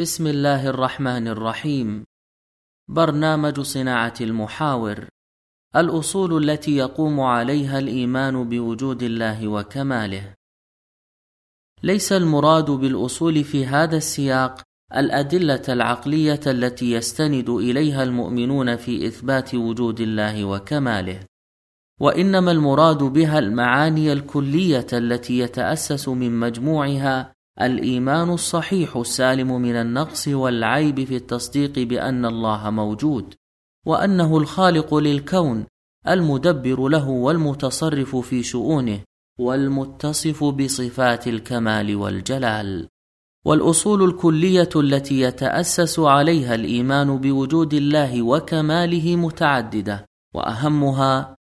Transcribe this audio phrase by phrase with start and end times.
[0.00, 2.04] بسم الله الرحمن الرحيم.
[2.88, 5.08] برنامج صناعة المحاور.
[5.76, 10.34] الأصول التي يقوم عليها الإيمان بوجود الله وكماله.
[11.82, 14.62] ليس المراد بالأصول في هذا السياق
[14.96, 21.20] الأدلة العقلية التي يستند إليها المؤمنون في إثبات وجود الله وكماله.
[22.00, 31.04] وإنما المراد بها المعاني الكلية التي يتأسس من مجموعها الإيمان الصحيح السالم من النقص والعيب
[31.04, 33.34] في التصديق بأن الله موجود
[33.86, 35.66] وأنه الخالق للكون
[36.08, 39.00] المدبر له والمتصرف في شؤونه
[39.38, 42.88] والمتصف بصفات الكمال والجلال.
[43.46, 51.36] والأصول الكلية التي يتأسس عليها الإيمان بوجود الله وكماله متعددة وأهمها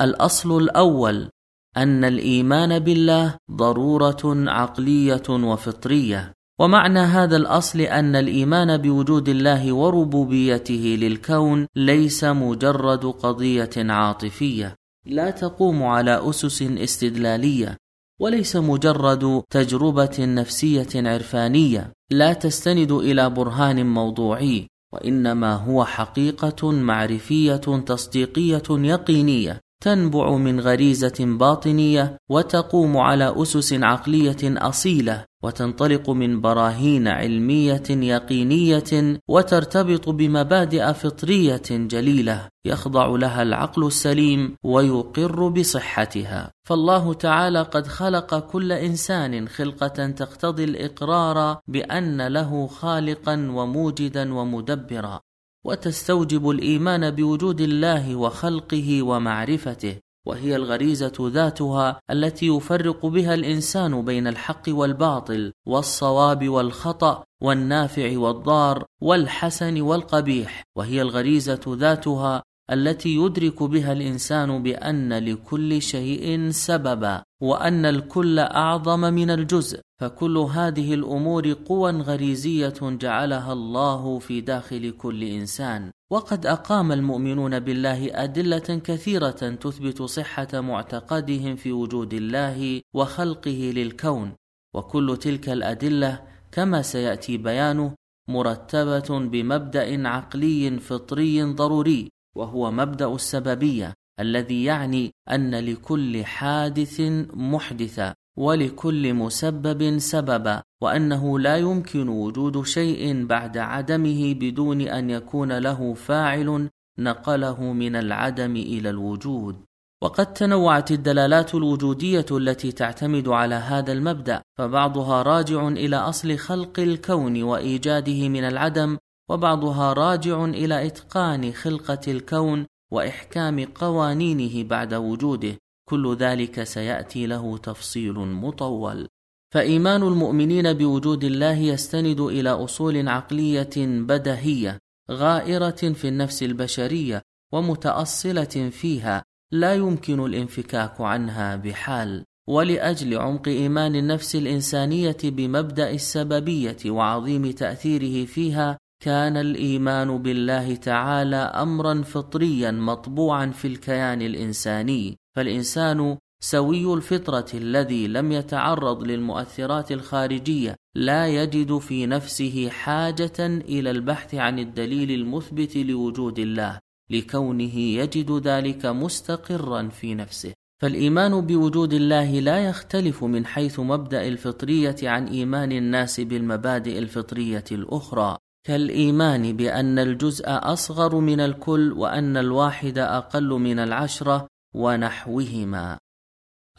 [0.00, 1.30] الأصل الأول
[1.76, 6.32] أن الإيمان بالله ضرورة عقلية وفطرية.
[6.60, 14.74] ومعنى هذا الأصل أن الإيمان بوجود الله وربوبيته للكون ليس مجرد قضية عاطفية.
[15.06, 17.76] لا تقوم على أسس استدلالية
[18.20, 21.92] وليس مجرد تجربة نفسية عرفانية.
[22.10, 29.60] لا تستند إلى برهان موضوعي وإنما هو حقيقة معرفية تصديقية يقينية.
[29.82, 40.08] تنبع من غريزة باطنية وتقوم على أسس عقلية أصيلة وتنطلق من براهين علمية يقينية وترتبط
[40.08, 46.50] بمبادئ فطرية جليلة يخضع لها العقل السليم ويقر بصحتها.
[46.68, 55.20] فالله تعالى قد خلق كل إنسان خلقة تقتضي الإقرار بأن له خالقا وموجدا ومدبرا.
[55.64, 64.62] وتستوجب الإيمان بوجود الله وخلقه ومعرفته وهي الغريزة ذاتها التي يفرق بها الإنسان بين الحق
[64.68, 75.12] والباطل والصواب والخطأ والنافع والضار والحسن والقبيح وهي الغريزة ذاتها التي يدرك بها الإنسان بأن
[75.12, 79.80] لكل شيء سببا وأن الكل أعظم من الجزء.
[80.00, 85.90] فكل هذه الأمور قوى غريزية جعلها الله في داخل كل إنسان.
[86.12, 94.32] وقد أقام المؤمنون بالله أدلة كثيرة تثبت صحة معتقدهم في وجود الله وخلقه للكون.
[94.74, 96.20] وكل تلك الأدلة
[96.52, 97.94] كما سيأتي بيانه
[98.28, 102.08] مرتبة بمبدأ عقلي فطري ضروري.
[102.36, 107.00] وهو مبدأ السببية الذي يعني أن لكل حادث
[107.34, 115.94] محدثا ولكل مسبب سببا وأنه لا يمكن وجود شيء بعد عدمه بدون أن يكون له
[115.94, 119.56] فاعل نقله من العدم إلى الوجود.
[120.02, 127.42] وقد تنوعت الدلالات الوجودية التي تعتمد على هذا المبدأ فبعضها راجع إلى أصل خلق الكون
[127.42, 128.98] وإيجاده من العدم
[129.32, 135.58] وبعضها راجع إلى إتقان خلقة الكون وإحكام قوانينه بعد وجوده.
[135.88, 139.08] كل ذلك سيأتي له تفصيل مطول.
[139.54, 144.78] فإيمان المؤمنين بوجود الله يستند إلى أصول عقلية بدهية
[145.10, 147.22] غائرة في النفس البشرية
[147.52, 149.22] ومتأصلة فيها
[149.52, 152.24] لا يمكن الانفكاك عنها بحال.
[152.48, 162.02] ولأجل عمق إيمان النفس الإنسانية بمبدأ السببية وعظيم تأثيره فيها كان الإيمان بالله تعالى امرا
[162.02, 171.78] فطريا مطبوعا في الكيان الإنساني فالإنسان سوي الفطرة الذي لم يتعرض للمؤثرات الخارجية لا يجد
[171.78, 176.78] في نفسه حاجة إلى البحث عن الدليل المثبت لوجود الله
[177.10, 180.52] لكونه يجد ذلك مستقرا في نفسه.
[180.82, 188.38] فالإيمان بوجود الله لا يختلف من حيث مبدأ الفطرية عن إيمان الناس بالمبادئ الفطرية الأخرى.
[188.66, 195.98] كالإيمان بأن الجزء أصغر من الكل وأن الواحد أقل من العشرة ونحوهما.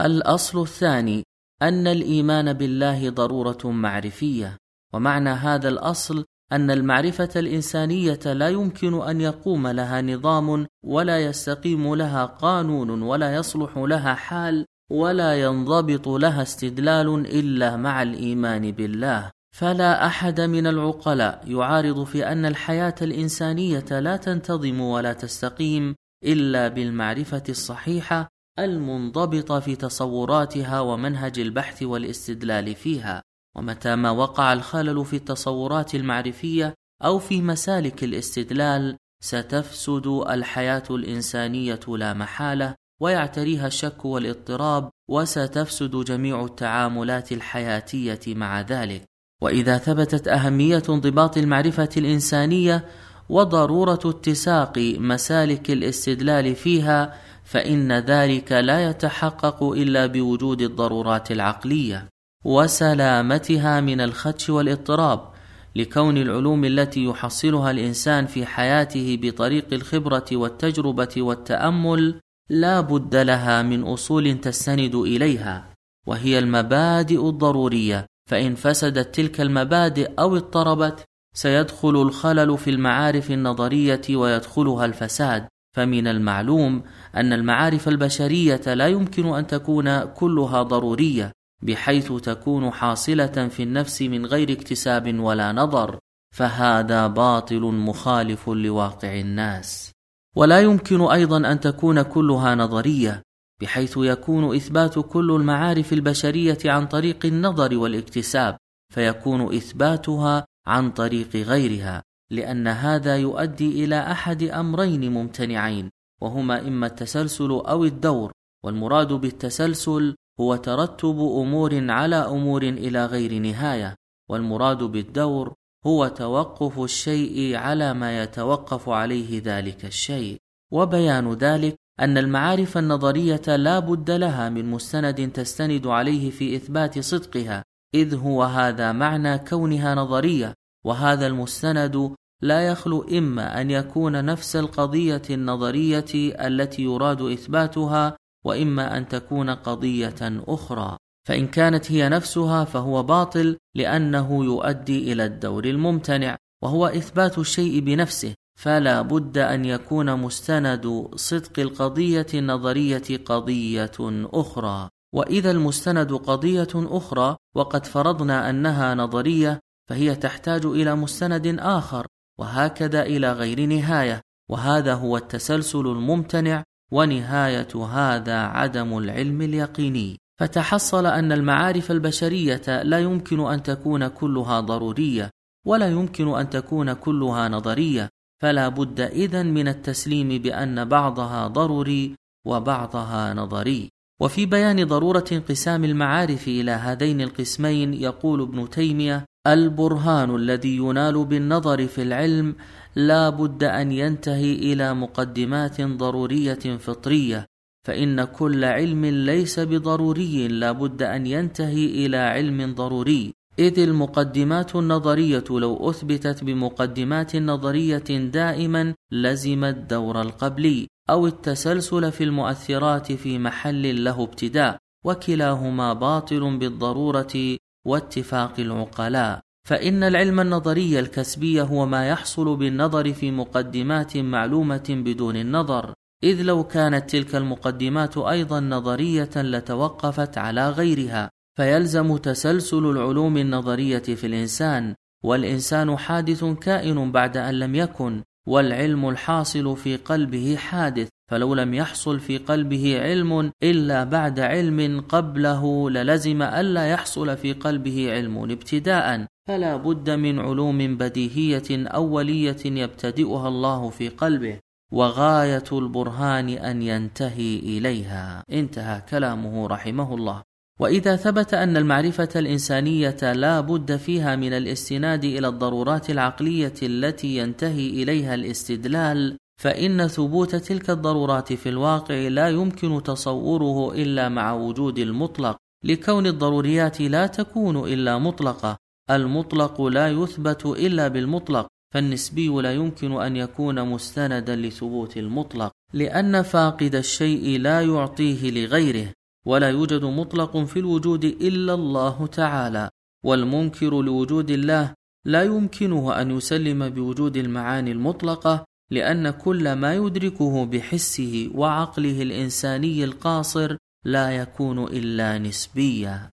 [0.01, 1.23] الأصل الثاني
[1.61, 4.57] أن الإيمان بالله ضرورة معرفية
[4.94, 12.25] ومعنى هذا الأصل أن المعرفة الإنسانية لا يمكن أن يقوم لها نظام ولا يستقيم لها
[12.25, 17.09] قانون ولا يصلح لها حال ولا ينضبط لها استدلال
[17.39, 19.31] إلا مع الإيمان بالله.
[19.53, 25.95] فلا أحد من العقلاء يعارض في أن الحياة الإنسانية لا تنتظم ولا تستقيم
[26.25, 28.27] إلا بالمعرفة الصحيحة
[28.59, 33.21] المنضبطه في تصوراتها ومنهج البحث والاستدلال فيها.
[33.55, 36.73] ومتى ما وقع الخلل في التصورات المعرفية
[37.03, 47.31] أو في مسالك الاستدلال ستفسد الحياة الإنسانية لا محالة ويعتريها الشك والاضطراب وستفسد جميع التعاملات
[47.31, 49.12] الحياتية مع ذلك.
[49.44, 52.86] وإذا ثبتت أهمية انضباط المعرفة الإنسانية
[53.30, 57.13] وضرورة اتساق مسالك الاستدلال فيها
[57.44, 62.07] فإن ذلك لا يتحقق إلا بوجود الضرورات العقلية.
[62.45, 65.34] وسلامتها من الخدش والاضطراب
[65.75, 72.19] لكون العلوم التي يحصلها الإنسان في حياته بطريق الخبرة والتجربة والتأمل
[72.50, 75.69] لا بد لها من أصول تستند إليها
[76.07, 81.05] وهي المبادئ الضرورية فإن فسدت تلك المبادئ أو اضطربت
[81.35, 85.47] سيدخل الخلل في المعارف النظرية ويدخلها الفساد.
[85.75, 86.83] فمن المعلوم
[87.15, 91.31] أن المعارف البشرية لا يمكن أن تكون كلها ضرورية
[91.61, 95.99] بحيث تكون حاصلة في النفس من غير اكتساب ولا نظر.
[96.35, 99.91] فهذا باطل مخالف لواقع الناس.
[100.35, 103.21] ولا يمكن أيضا أن تكون كلها نظرية
[103.61, 108.57] بحيث يكون إثبات كل المعارف البشرية عن طريق النظر والاكتساب
[108.94, 115.89] فيكون إثباتها عن طريق غيرها لأن هذا يؤدي إلى أحد أمرين ممتنعين
[116.21, 118.31] وهما إما التسلسل أو الدور
[118.63, 123.95] والمراد بالتسلسل هو ترتب أمور على أمور إلى غير نهاية
[124.29, 125.53] والمراد بالدور
[125.85, 130.38] هو توقف الشيء على ما يتوقف عليه ذلك الشيء
[130.71, 137.63] وبيان ذلك أن المعارف النظرية لا بد لها من مستند تستند عليه في إثبات صدقها
[137.95, 140.54] إذ هو هذا معنى كونها نظرية
[140.86, 146.06] وهذا المستند لا يخلو إما أن يكون نفس القضية النظرية
[146.48, 150.16] التي يراد إثباتها وإما أن تكون قضية
[150.48, 150.98] أخرى.
[151.28, 158.34] فإن كانت هي نفسها فهو باطل لأنه يؤدي إلى الدور الممتنع وهو إثبات الشيء بنفسه.
[158.55, 163.91] فلا بد أن يكون مستند صدق القضية النظرية قضية
[164.33, 164.89] أخرى.
[165.15, 169.59] وإذا المستند قضية أخرى وقد فرضنا أنها نظرية
[169.89, 172.07] فهي تحتاج إلى مستند آخر
[172.39, 174.21] وهكذا إلى غير نهاية.
[174.50, 180.17] وهذا هو التسلسل الممتنع ونهاية هذا عدم العلم اليقيني.
[180.39, 185.29] فتحصل أن المعارف البشرية لا يمكن أن تكون كلها ضرورية
[185.65, 188.09] ولا يمكن أن تكون كلها نظرية.
[188.44, 192.16] فلا بد إذن من التسليم بأن بعضها ضروري
[192.48, 193.90] وبعضها نظري.
[194.22, 201.88] وفي بيان ضرورة انقسام المعارف إلى هذين القسمين يقول ابن تيمية البرهان الذي ينال بالنظر
[201.88, 202.56] في العلم
[202.95, 207.45] لا بد أن ينتهي إلى مقدمات ضرورية فطرية
[207.88, 213.34] فإن كل علم ليس بضروري لا بد أن ينتهي إلى علم ضروري.
[213.59, 223.11] إذ المقدمات النظرية لو أثبتت بمقدمات نظرية دائما لزم الدور القبلي أو التسلسل في المؤثرات
[223.11, 227.57] في محل له ابتداء وكلاهما باطل بالضرورة
[227.88, 229.39] واتفاق العقلاء.
[229.69, 236.63] فإن العلم النظري الكسبي هو ما يحصل بالنظر في مقدمات معلومة بدون النظر إذ لو
[236.63, 241.29] كانت تلك المقدمات أيضا نظرية لتوقفت على غيرها.
[241.57, 249.77] فيلزم تسلسل العلوم النظرية في الإنسان والإنسان حادث كائن بعد أن لم يكن والعلم الحاصل
[249.77, 256.88] في قلبه حادث فلو لم يحصل في قلبه علم إلا بعد علم قبله للزم ألا
[256.88, 259.25] يحصل في قلبه علم ابتداء.
[259.47, 264.59] فلا بد من علوم بديهية أولية يبتدئها الله في قلبه
[264.92, 268.44] وغاية البرهان أن ينتهي إليها.
[268.51, 270.44] انتهى كلامه رحمه الله.
[270.80, 277.89] وإذا ثبت أن المعرفة الإنسانية لا بد فيها من الاستناد إلى الضرورات العقلية التي ينتهي
[277.89, 285.57] إليها الاستدلال فإن ثبوت تلك الضرورات في الواقع لا يمكن تصوره إلا مع وجود المطلق
[285.83, 288.77] لكون الضروريات لا تكون إلا مطلقة.
[289.09, 296.95] المطلق لا يثبت إلا بالمطلق فالنسبي لا يمكن أن يكون مستندا لثبوت المطلق لأن فاقد
[296.95, 299.07] الشيء لا يعطيه لغيره.
[299.45, 302.90] ولا يوجد مطلق في الوجود إلا الله تعالى
[303.26, 304.94] والمنكر لوجود الله
[305.26, 313.78] لا يمكنه أن يسلم بوجود المعاني المطلقة لأن كل ما يدركه بحسه وعقله الإنساني القاصر
[314.06, 316.30] لا يكون إلا نسبيا.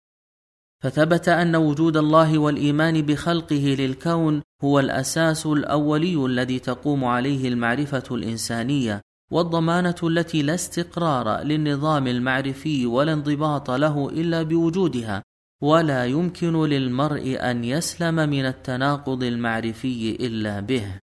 [0.83, 9.01] فثبت أن وجود الله والإيمان بخلقه للكون هو الأساس الأولي الذي تقوم عليه المعرفة الإنسانية
[9.31, 15.23] والضمانة التي لا استقرار للنظام المعرفي ولا انضباط له إلا بوجودها
[15.63, 20.99] ولا يمكن للمرء أن يسلم من التناقض المعرفي إلا به.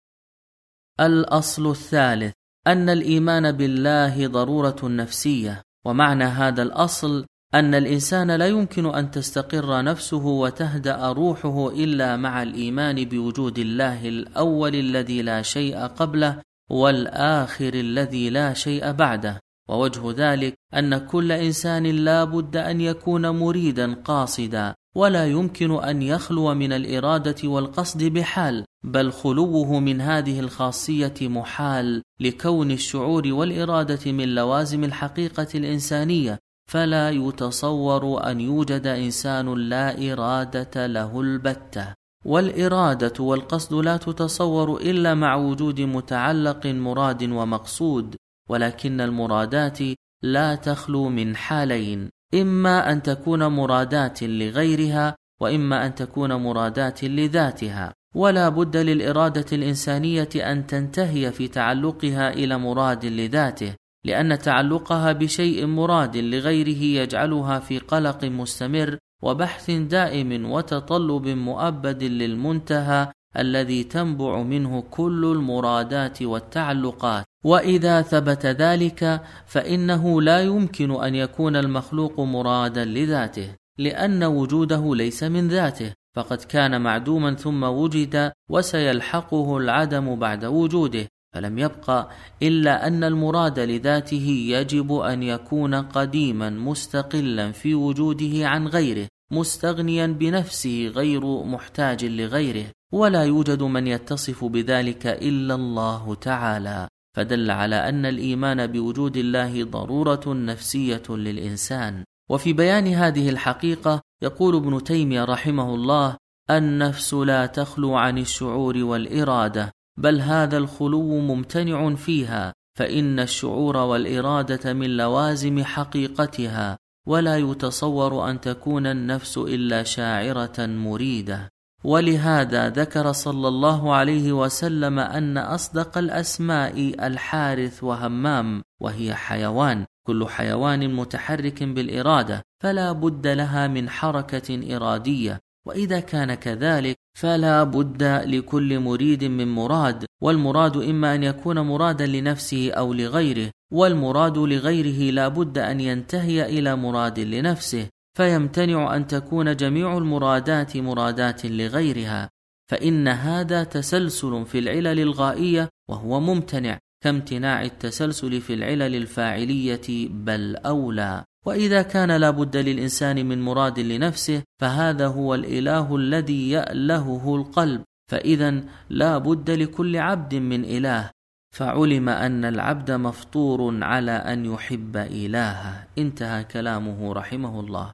[1.00, 2.32] الأصل الثالث
[2.66, 10.26] أن الإيمان بالله ضرورة نفسية ومعنى هذا الأصل أن الإنسان لا يمكن أن تستقر نفسه
[10.26, 16.40] وتهدأ روحه إلا مع الإيمان بوجود الله الأول الذي لا شيء قبله
[16.71, 19.40] والآخر الذي لا شيء بعده.
[19.68, 24.75] ووجه ذلك أن كل إنسان لا بد أن يكون مريدا قاصدا.
[24.97, 32.71] ولا يمكن أن يخلو من الإرادة والقصد بحال بل خلوه من هذه الخاصية محال لكون
[32.71, 36.38] الشعور والإرادة من لوازم الحقيقة الإنسانية.
[36.71, 41.94] فلا يتصور أن يوجد إنسان لا إرادة له البتة.
[42.24, 48.16] والإرادة والقصد لا تتصور إلا مع وجود متعلق مراد ومقصود
[48.50, 49.78] ولكن المرادات
[50.22, 57.92] لا تخلو من حالين إما أن تكون مرادات لغيرها وإما أن تكون مرادات لذاتها.
[58.14, 66.16] ولا بد للإرادة الإنسانية أن تنتهي في تعلقها إلى مراد لذاته لأن تعلقها بشيء مراد
[66.16, 76.23] لغيره يجعلها في قلق مستمر وبحث دائم وتطلب مؤبد للمنتهى الذي تنبع منه كل المرادات
[76.23, 77.25] والتعلقات.
[77.44, 85.49] وإذا ثبت ذلك فإنه لا يمكن أن يكون المخلوق مرادا لذاته لأن وجوده ليس من
[85.49, 85.92] ذاته.
[86.16, 91.06] فقد كان معدوما ثم وجد وسيلحقه العدم بعد وجوده.
[91.34, 92.08] فلم يبق
[92.42, 100.86] إلا أن المراد لذاته يجب أن يكون قديما مستقلا في وجوده عن غيره مستغنيا بنفسه
[100.86, 106.88] غير محتاج لغيره ولا يوجد من يتصف بذلك إلا الله تعالى.
[107.16, 112.04] فدل على أن الإيمان بوجود الله ضرورة نفسية للإنسان.
[112.30, 116.16] وفي بيان هذه الحقيقة يقول ابن تيمية رحمه الله
[116.50, 119.72] النفس لا تخلو عن الشعور والإرادة.
[119.96, 128.86] بل هذا الخلو ممتنع فيها فإن الشعور والإرادة من لوازم حقيقتها ولا يتصور أن تكون
[128.86, 131.48] النفس إلا شاعرة مريدة.
[131.84, 140.94] ولهذا ذكر صلى الله عليه وسلم أن أصدق الأسماء الحارث وهمام وهي حيوان كل حيوان
[140.94, 145.40] متحرك بالإرادة فلا بد لها من حركة إرادية.
[145.66, 152.73] وإذا كان كذلك فلا بد لكل مريد من مراد والمراد إما أن يكون مرادا لنفسه
[152.73, 159.99] أو لغيره والمراد لغيره لا بد أن ينتهي إلى مراد لنفسه فيمتنع أن تكون جميع
[159.99, 162.30] المرادات مرادات لغيرها.
[162.71, 171.25] فإن هذا تسلسل في العلل الغائية وهو ممتنع كامتناع التسلسل في العلل الفاعلية بل أولى.
[171.44, 177.82] وإذا كان لا بد للإنسان من مراد لنفسه فهذا هو الإله الذي يألهه القلب.
[178.10, 181.10] فاذا لا بد لكل عبد من إله.
[181.54, 185.86] فعلم أن العبد مفطور على أن يحب إلهه.
[185.98, 187.92] انتهى كلامه رحمه الله.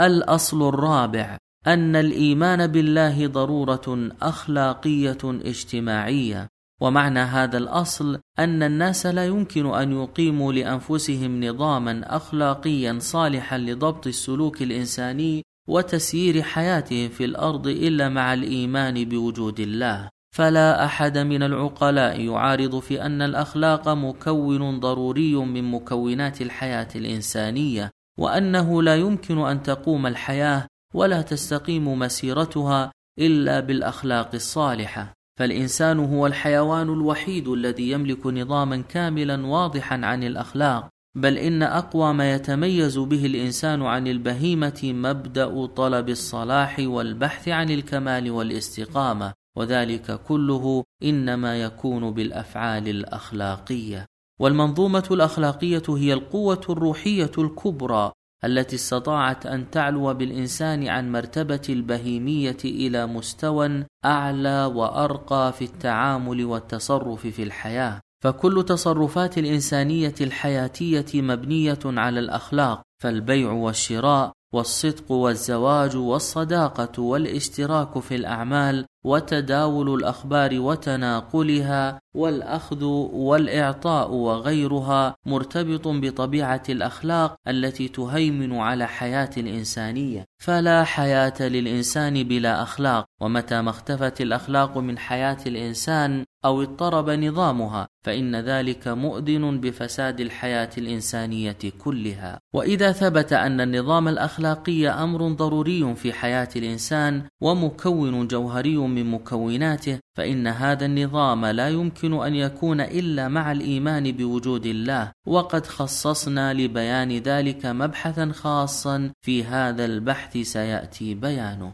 [0.00, 6.48] الأصل الرابع أن الإيمان بالله ضرورة أخلاقية اجتماعية.
[6.80, 14.62] ومعنى هذا الأصل أن الناس لا يمكن أن يقيموا لأنفسهم نظاما أخلاقيا صالحا لضبط السلوك
[14.62, 20.08] الإنساني وتسيير حياتهم في الأرض إلا مع الإيمان بوجود الله.
[20.36, 28.82] فلا أحد من العقلاء يعارض في أن الأخلاق مكون ضروري من مكونات الحياة الإنسانية وأنه
[28.82, 35.14] لا يمكن أن تقوم الحياة ولا تستقيم مسيرتها إلا بالأخلاق الصالحة.
[35.38, 42.34] فالإنسان هو الحيوان الوحيد الذي يملك نظاما كاملا واضحا عن الأخلاق بل إن أقوى ما
[42.34, 51.62] يتميز به الإنسان عن البهيمة مبدأ طلب الصلاح والبحث عن الكمال والاستقامة وذلك كله إنما
[51.62, 54.06] يكون بالأفعال الأخلاقية.
[54.40, 58.12] والمنظومة الأخلاقية هي القوة الروحية الكبرى
[58.46, 67.26] التي استطاعت أن تعلو بالإنسان عن مرتبة البهيمية إلى مستوى أعلى وأرقى في التعامل والتصرف
[67.26, 68.00] في الحياة.
[68.24, 78.86] فكل تصرفات الإنسانية الحياتية مبنية على الأخلاق فالبيع والشراء والصدق والزواج والصداقة والاشتراك في الأعمال
[79.06, 90.24] وتداول الأخبار وتناقلها والأخذ والإعطاء وغيرها مرتبط بطبيعة الأخلاق التي تهيمن على حياة الإنسانية.
[90.42, 97.88] فلا حياة للإنسان بلا أخلاق ومتى ما اختفت الأخلاق من حياة الإنسان أو اضطرب نظامها
[98.06, 102.40] فإن ذلك مؤذن بفساد الحياة الإنسانية كلها.
[102.54, 110.46] وإذا ثبت أن النظام الأخلاقي أمر ضروري في حياة الإنسان ومكون جوهري من مكوناته فإن
[110.46, 115.12] هذا النظام لا يمكن أن يكون إلا مع الإيمان بوجود الله.
[115.26, 121.72] وقد خصصنا لبيان ذلك مبحثا خاصا في هذا البحث سيأتي بيانه.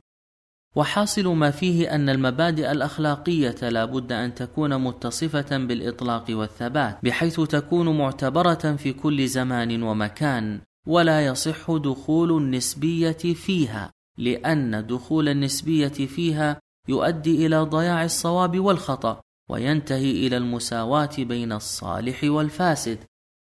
[0.77, 7.99] وحاصل ما فيه أن المبادئ الأخلاقية لا بد أن تكون متصفة بالإطلاق والثبات بحيث تكون
[7.99, 17.47] معتبرة في كل زمان ومكان ولا يصح دخول النسبية فيها لأن دخول النسبية فيها يؤدي
[17.47, 19.21] إلى ضياع الصواب والخطأ
[19.51, 22.99] وينتهي إلى المساواة بين الصالح والفاسد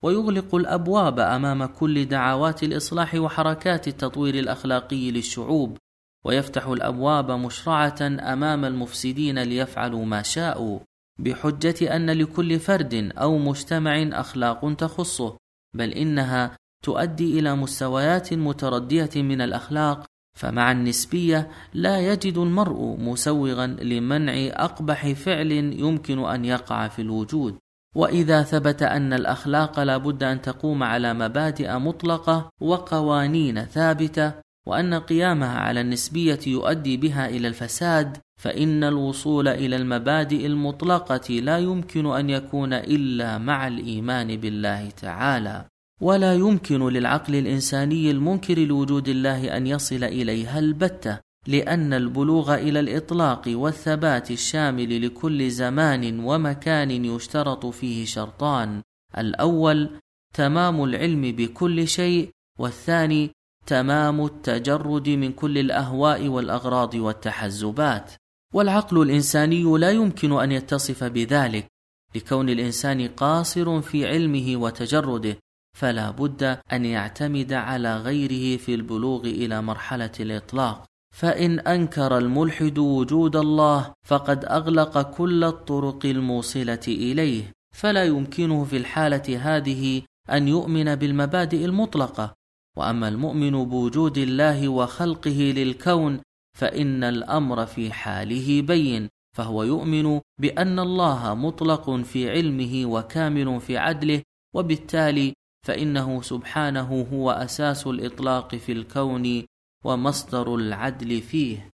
[0.04, 5.78] ويغلق الأبواب أمام كل دعوات الإصلاح وحركات التطوير الأخلاقي للشعوب
[6.26, 10.80] ويفتح الأبواب مشرعة أمام المفسدين ليفعلوا ما شاءوا
[11.20, 15.38] بحجة أن لكل فرد أو مجتمع أخلاق تخصه
[15.76, 20.06] بل إنها تؤدي إلى مستويات متردية من الأخلاق
[20.38, 27.58] فمع النسبية لا يجد المرء مسوغا لمنع أقبح فعل يمكن أن يقع في الوجود.
[27.96, 34.34] وإذا ثبت أن الأخلاق لا بد أن تقوم على مبادئ مطلقة وقوانين ثابتة
[34.68, 42.06] وأن قيامها على النسبية يؤدي بها إلى الفساد فإن الوصول إلى المبادئ المطلقة لا يمكن
[42.06, 45.66] أن يكون إلا مع الإيمان بالله تعالى.
[46.02, 53.42] ولا يمكن للعقل الإنساني المنكر لوجود الله أن يصل إليها البتة لأن البلوغ إلى الإطلاق
[53.48, 58.82] والثبات الشامل لكل زمان ومكان يشترط فيه شرطان.
[59.18, 59.90] الأول
[60.34, 63.32] تمام العلم بكل شيء والثاني
[63.66, 68.12] تمام التجرد من كل الأهواء والأغراض والتحزبات.
[68.54, 71.68] والعقل الإنساني لا يمكن أن يتصف بذلك
[72.16, 75.38] لكون الإنسان قاصر في علمه وتجرده.
[75.78, 80.86] فلا بد أن يعتمد على غيره في البلوغ إلى مرحلة الإطلاق.
[81.16, 87.54] فإن أنكر الملحد وجود الله فقد أغلق كل الطرق الموصلة إليه.
[87.76, 92.34] فلا يمكنه في الحالة هذه أن يؤمن بالمبادئ المطلقة.
[92.78, 96.22] وأما المؤمن بوجود الله وخلقه للكون
[96.58, 99.10] فإن الأمر في حاله بين.
[99.36, 104.22] فهو يؤمن بأن الله مطلق في علمه وكامل في عدله
[104.56, 105.34] وبالتالي
[105.68, 109.46] فإنه سبحانه هو أساس الإطلاق في الكون
[109.86, 111.70] ومصدر العدل فيه.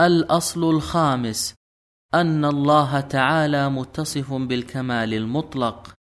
[0.00, 1.54] الأصل الخامس
[2.14, 5.94] أن الله تعالى متصف بالكمال المطلق،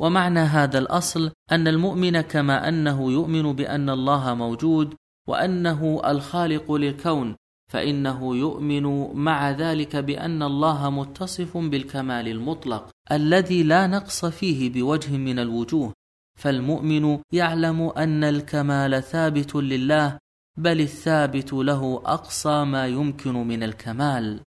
[0.00, 4.94] ومعنى هذا الأصل أن المؤمن كما أنه يؤمن بأن الله موجود
[5.28, 7.36] وأنه الخالق للكون
[7.74, 15.38] فإنه يؤمن مع ذلك بأن الله متصف بالكمال المطلق الذي لا نقص فيه بوجه من
[15.38, 15.92] الوجوه.
[16.38, 20.18] فالمؤمن يعلم أن الكمال ثابت لله
[20.58, 24.40] بل الثابت له أقصى ما يمكن من الكمال.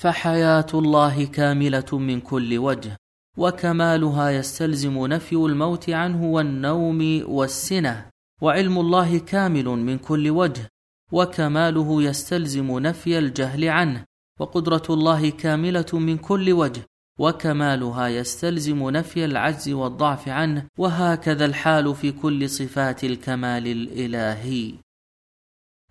[0.00, 2.96] فحياة الله كاملة من كل وجه
[3.38, 8.06] وكمالها يستلزم نفي الموت عنه والنوم والسنة
[8.40, 10.68] وعلم الله كامل من كل وجه.
[11.12, 14.04] وكماله يستلزم نفي الجهل عنه
[14.40, 16.82] وقدرة الله كاملة من كل وجه
[17.18, 24.74] وكمالها يستلزم نفي العجز والضعف عنه وهكذا الحال في كل صفات الكمال الإلهي.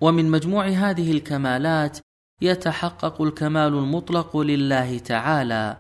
[0.01, 1.99] ومن مجموع هذه الكمالات
[2.41, 5.79] يتحقق الكمال المطلق لله تعالى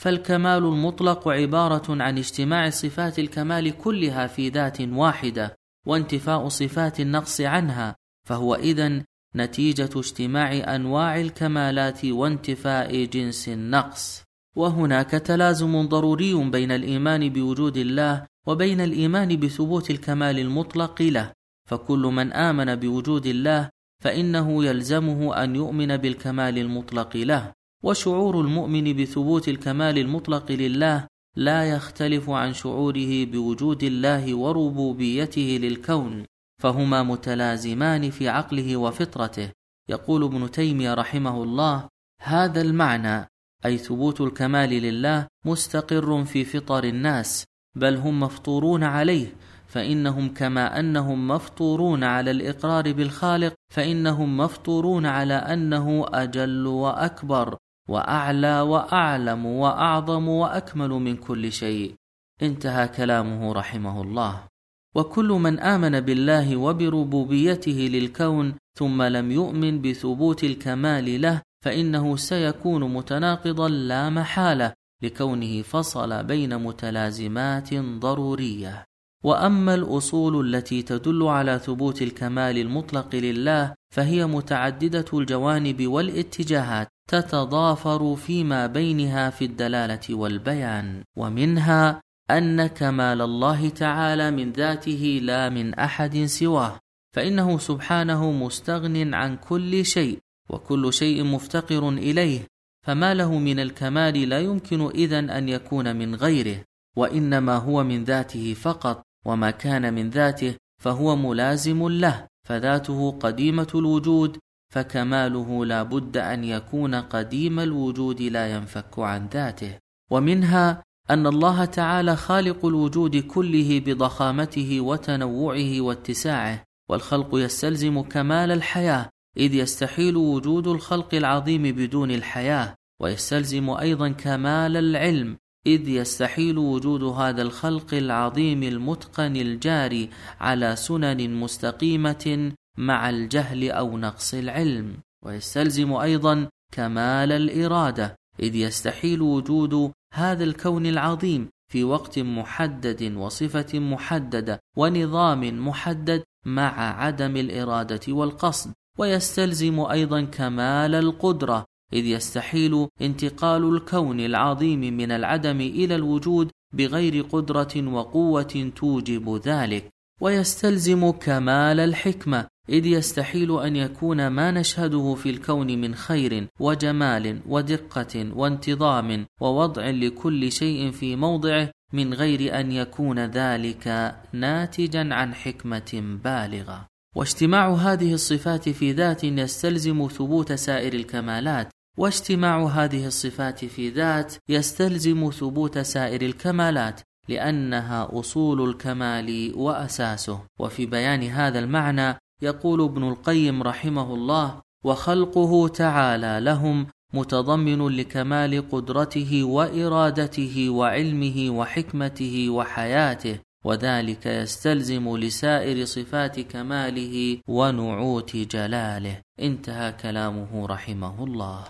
[0.00, 7.96] فالكمال المطلق عبارة عن اجتماع صفات الكمال كلها في ذات واحدة وانتفاء صفات النقص عنها
[8.28, 9.04] فهو إذن
[9.36, 14.22] نتيجة اجتماع أنواع الكمالات وانتفاء جنس النقص.
[14.56, 21.32] وهناك تلازم ضروري بين الإيمان بوجود الله وبين الإيمان بثبوت الكمال المطلق له.
[21.70, 23.70] فكل من آمن بوجود الله
[24.02, 27.52] فإنه يلزمه أن يؤمن بالكمال المطلق له.
[27.84, 31.06] وشعور المؤمن بثبوت الكمال المطلق لله
[31.36, 36.24] لا يختلف عن شعوره بوجود الله وربوبيته للكون.
[36.62, 39.50] فهما متلازمان في عقله وفطرته.
[39.88, 41.88] يقول ابن تيمية رحمه الله
[42.20, 43.26] هذا المعنى
[43.64, 47.44] أي ثبوت الكمال لله مستقر في فطر الناس
[47.76, 49.34] بل هم مفطورون عليه
[49.66, 57.56] فإنهم كما أنهم مفطورون على الإقرار بالخالق فإنهم مفطورون على أنه أجل وأكبر
[57.88, 61.94] وأعلى وأعلم وأعظم وأكمل من كل شيء.
[62.42, 64.51] انتهى كلامه رحمه الله.
[64.94, 73.68] وكل من آمن بالله وبربوبيته للكون ثم لم يؤمن بثبوت الكمال له فإنه سيكون متناقضا
[73.68, 78.84] لا محالة لكونه فصل بين متلازمات ضرورية.
[79.24, 88.66] وأما الأصول التي تدل على ثبوت الكمال المطلق لله فهي متعددة الجوانب والاتجاهات تتضافر فيما
[88.66, 92.00] بينها في الدلالة والبيان ومنها
[92.38, 96.78] ان كمال الله تعالى من ذاته لا من أحد سواه
[97.14, 100.18] فإنه سبحانه مستغن عن كل شيء
[100.50, 102.40] وكل شيء مفتقر إليه
[102.86, 106.64] فما له من الكمال لا يمكن إذن أن يكون من غيره
[106.96, 114.38] وإنما هو من ذاته فقط وما كان من ذاته فهو ملازم له فذاته قديمة الوجود
[114.72, 119.78] فكماله لا بد أن يكون قديم الوجود لا ينفك عن ذاته.
[120.10, 129.54] ومنها أن الله تعالى خالق الوجود كله بضخامته وتنوعه واتساعه والخلق يستلزم كمال الحياة إذ
[129.54, 135.36] يستحيل وجود الخلق العظيم بدون الحياة ويستلزم أيضا كمال العلم
[135.66, 140.10] إذ يستحيل وجود هذا الخلق العظيم المتقن الجاري
[140.40, 144.96] على سنن مستقيمة مع الجهل أو نقص العلم.
[145.24, 154.60] ويستلزم أيضا كمال الإرادة إذ يستحيل وجود هذا الكون العظيم في وقت محدد وصفة محددة
[154.76, 158.72] ونظام محدد مع عدم الإرادة والقصد.
[158.98, 167.92] ويستلزم أيضا كمال القدرة إذ يستحيل انتقال الكون العظيم من العدم إلى الوجود بغير قدرة
[167.92, 169.90] وقوة توجب ذلك.
[170.20, 178.32] ويستلزم كمال الحكمة إذ يستحيل أن يكون ما نشهده في الكون من خير وجمال ودقة
[178.36, 186.86] وانتظام ووضع لكل شيء في موضعه من غير أن يكون ذلك ناتجا عن حكمة بالغة.
[187.16, 191.68] واجتماع هذه الصفات في ذات يستلزم ثبوت سائر الكمالات.
[191.98, 200.40] واجتماع هذه الصفات في ذات يستلزم ثبوت سائر الكمالات لأنها أصول الكمال وأساسه.
[200.60, 209.44] وفي بيان هذا المعنى يقول ابن القيم رحمه الله وخلقه تعالى لهم متضمن لكمال قدرته
[209.44, 219.20] وإرادته وعلمه وحكمته وحياته وذلك يستلزم لسائر صفات كماله ونعوت جلاله.
[219.40, 221.64] انتهى كلامه رحمه الله.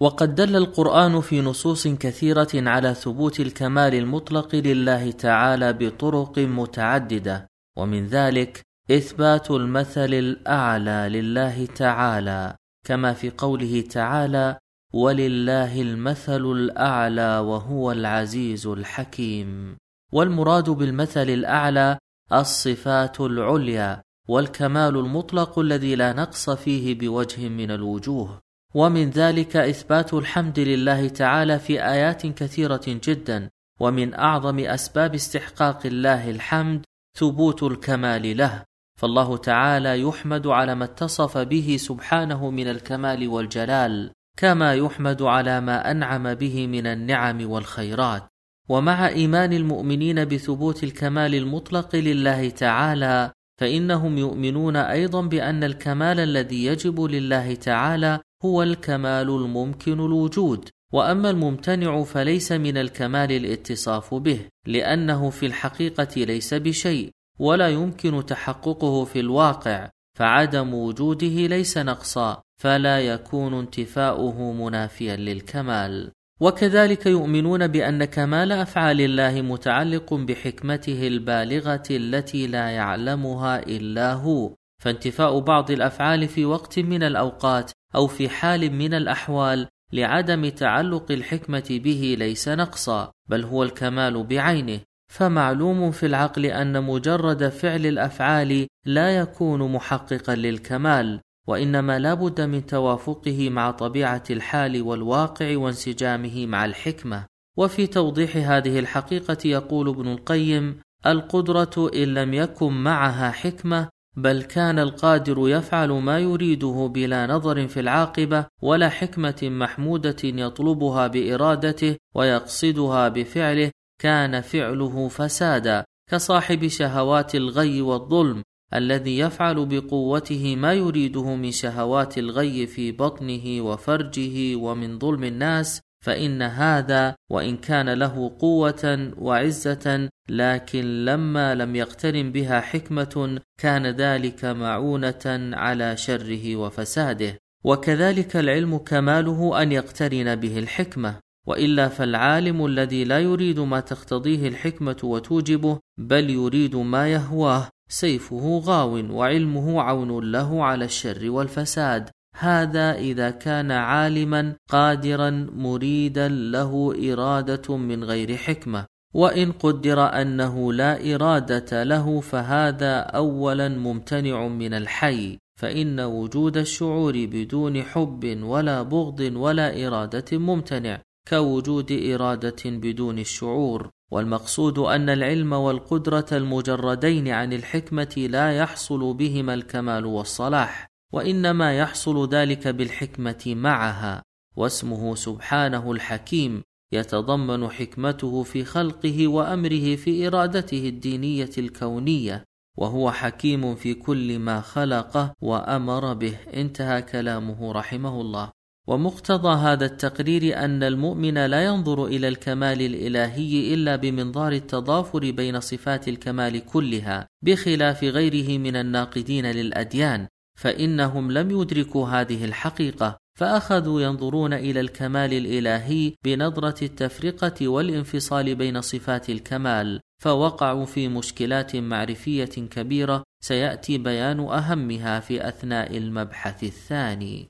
[0.00, 7.46] وقد دل القرآن في نصوص كثيرة على ثبوت الكمال المطلق لله تعالى بطرق متعددة
[7.78, 14.58] ومن ذلك إثبات المثل الأعلى لله تعالى كما في قوله تعالى
[14.94, 19.76] ولله المثل الأعلى وهو العزيز الحكيم
[20.12, 21.98] والمراد بالمثل الأعلى
[22.32, 28.40] الصفات العليا والكمال المطلق الذي لا نقص فيه بوجه من الوجوه.
[28.74, 36.30] ومن ذلك إثبات الحمد لله تعالى في آيات كثيرة جدا ومن أعظم أسباب استحقاق الله
[36.30, 36.84] الحمد
[37.18, 38.64] ثبوت الكمال له.
[39.00, 45.90] فالله تعالى يحمد على ما اتصف به سبحانه من الكمال والجلال كما يحمد على ما
[45.90, 48.22] أنعم به من النعم والخيرات.
[48.68, 57.00] ومع إيمان المؤمنين بثبوت الكمال المطلق لله تعالى فإنهم يؤمنون أيضا بأن الكمال الذي يجب
[57.00, 60.68] لله تعالى هو الكمال الممكن الوجود.
[60.92, 67.15] وأما الممتنع فليس من الكمال الاتصاف به لأنه في الحقيقة ليس بشيء.
[67.38, 76.12] ولا يمكن تحققه في الواقع فعدم وجوده ليس نقصا فلا يكون انتفاؤه منافيا للكمال.
[76.40, 85.38] وكذلك يؤمنون بأن كمال أفعال الله متعلق بحكمته البالغة التي لا يعلمها إلا هو فانتفاء
[85.38, 92.16] بعض الأفعال في وقت من الأوقات أو في حال من الأحوال لعدم تعلق الحكمة به
[92.18, 94.80] ليس نقصا بل هو الكمال بعينه.
[95.16, 102.66] فمعلوم في العقل أن مجرد فعل الأفعال لا يكون محققا للكمال وإنما لا بد من
[102.66, 107.26] توافقه مع طبيعة الحال والواقع وانسجامه مع الحكمة.
[107.56, 114.78] وفي توضيح هذه الحقيقة يقول ابن القيم القدرة إن لم يكن معها حكمة بل كان
[114.78, 123.70] القادر يفعل ما يريده بلا نظر في العاقبة ولا حكمة محمودة يطلبها بإرادته ويقصدها بفعله
[123.98, 128.42] كان فعله فسادا كصاحب شهوات الغي والظلم
[128.74, 136.42] الذي يفعل بقوته ما يريده من شهوات الغي في بطنه وفرجه ومن ظلم الناس فإن
[136.42, 145.50] هذا وإن كان له قوة وعزة لكن لما لم يقترن بها حكمة كان ذلك معونة
[145.52, 147.38] على شره وفساده.
[147.64, 151.18] وكذلك العلم كماله أن يقترن به الحكمة.
[151.46, 157.68] وإلا فالعالم الذي لا يريد ما تقتضيه الحكمة وتوجبه بل يريد ما يهواه.
[157.88, 162.10] سيفه غاو وعلمه عون له على الشر والفساد.
[162.36, 168.86] هذا إذا كان عالما قادرا مريدا له إرادة من غير حكمة.
[169.14, 175.38] وإن قدر أنه لا إرادة له فهذا اولا ممتنع من الحي.
[175.60, 181.00] فإن وجود الشعور بدون حب ولا بغض ولا إرادة ممتنع.
[181.28, 190.06] كوجود إرادة بدون الشعور والمقصود أن العلم والقدرة المجردين عن الحكمة لا يحصل بهما الكمال
[190.06, 194.22] والصلاح وإنما يحصل ذلك بالحكمة معها
[194.56, 196.62] واسمه سبحانه الحكيم
[196.92, 202.44] يتضمن حكمته في خلقه وأمره في إرادته الدينية الكونية
[202.76, 208.50] وهو حكيم في كل ما خلقه وأمر به انتهى كلامه رحمه الله.
[208.86, 216.08] ومقتضى هذا التقرير أن المؤمن لا ينظر إلى الكمال الإلهي إلا بمنظار التضافر بين صفات
[216.08, 220.26] الكمال كلها بخلاف غيره من الناقدين للأديان
[220.58, 229.30] فإنهم لم يدركوا هذه الحقيقة فأخذوا ينظرون إلى الكمال الإلهي بنظرة التفرقة والانفصال بين صفات
[229.30, 237.48] الكمال فوقعوا في مشكلات معرفية كبيرة سيأتي بيان أهمها في أثناء المبحث الثاني.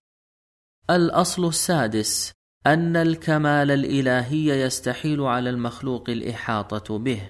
[0.91, 2.33] الأصل السادس
[2.67, 7.21] أن الكمال الإلهي يستحيل على المخلوق الإحاطة به.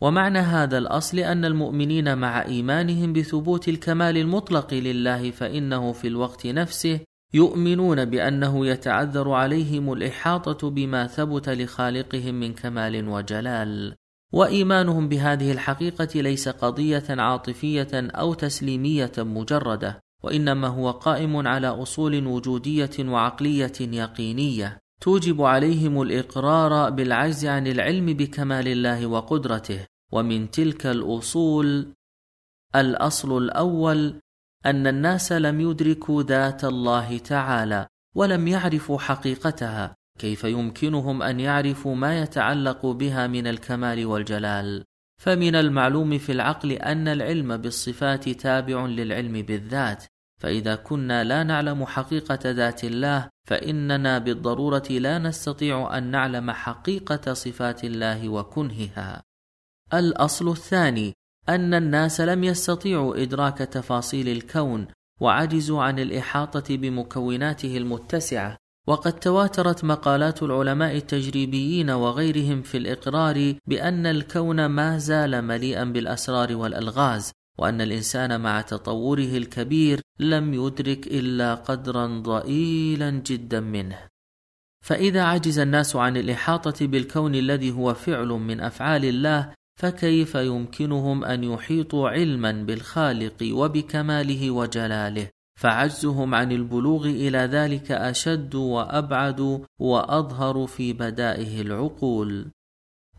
[0.00, 7.00] ومعنى هذا الأصل أن المؤمنين مع إيمانهم بثبوت الكمال المطلق لله فإنه في الوقت نفسه
[7.34, 13.94] يؤمنون بأنه يتعذر عليهم الإحاطة بما ثبت لخالقهم من كمال وجلال.
[14.32, 20.00] وإيمانهم بهذه الحقيقة ليس قضية عاطفية أو تسليمية مجردة.
[20.22, 28.68] وإنما هو قائم على أصول وجودية وعقلية يقينية توجب عليهم الإقرار بالعجز عن العلم بكمال
[28.68, 31.94] الله وقدرته ومن تلك الأصول
[32.74, 34.20] الأصل الأول
[34.66, 42.22] أن الناس لم يدركوا ذات الله تعالى ولم يعرفوا حقيقتها كيف يمكنهم أن يعرفوا ما
[42.22, 44.84] يتعلق بها من الكمال والجلال؟
[45.20, 50.04] فمن المعلوم في العقل أن العلم بالصفات تابع للعلم بالذات
[50.40, 57.84] فإذا كنا لا نعلم حقيقة ذات الله فإننا بالضرورة لا نستطيع أن نعلم حقيقة صفات
[57.84, 59.22] الله وكنهها.
[59.94, 61.12] الأصل الثاني
[61.48, 64.86] أن الناس لم يستطيعوا إدراك تفاصيل الكون
[65.20, 68.56] وعجزوا عن الإحاطة بمكوناته المتسعة.
[68.90, 77.32] وقد تواترت مقالات العلماء التجريبيين وغيرهم في الإقرار بأن الكون ما زال مليئا بالأسرار والألغاز
[77.58, 83.98] وأن الإنسان مع تطوره الكبير لم يدرك إلا قدرا ضئيلا جدا منه.
[84.84, 91.44] فإذا عجز الناس عن الإحاطة بالكون الذي هو فعل من أفعال الله فكيف يمكنهم أن
[91.44, 95.28] يحيطوا علما بالخالق وبكماله وجلاله؟
[95.60, 102.50] فعجزهم عن البلوغ إلى ذلك أشد وأبعد وأظهر في بدائه العقول.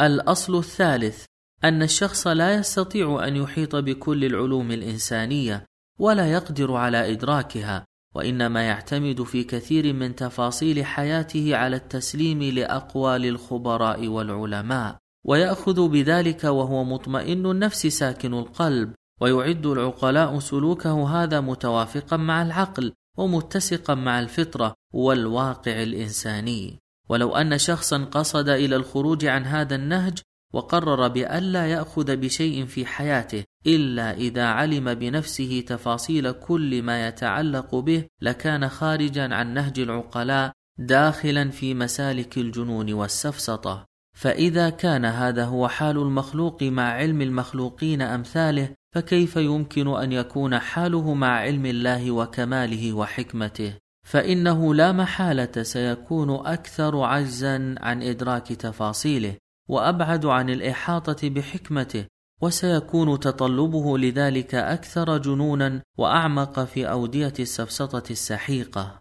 [0.02, 1.26] الأصل الثالث
[1.64, 5.66] أن الشخص لا يستطيع أن يحيط بكل العلوم الإنسانية
[6.00, 14.08] ولا يقدر على إدراكها وإنما يعتمد في كثير من تفاصيل حياته على التسليم لأقوال الخبراء
[14.08, 18.94] والعلماء ويأخذ بذلك وهو مطمئن النفس ساكن القلب.
[19.22, 26.80] ويعد العقلاء سلوكه هذا متوافقا مع العقل ومتسقا مع الفطرة والواقع الإنساني.
[27.10, 30.20] ولو أن شخصا قصد إلى الخروج عن هذا النهج
[30.54, 38.06] وقرر بألا يأخذ بشيء في حياته إلا إذا علم بنفسه تفاصيل كل ما يتعلق به
[38.22, 43.91] لكان خارجا عن نهج العقلاء داخلا في مسالك الجنون والسفسطة.
[44.22, 51.14] فإذا كان هذا هو حال المخلوق مع علم المخلوقين أمثاله فكيف يمكن أن يكون حاله
[51.14, 53.74] مع علم الله وكماله وحكمته؟
[54.08, 59.38] فإنه لا محالة سيكون أكثر عجزا عن إدراك تفاصيله
[59.70, 62.06] وأبعد عن الإحاطة بحكمته
[62.42, 69.00] وسيكون تطلبه لذلك أكثر جنونا وأعمق في أودية السفسطة السحيقة.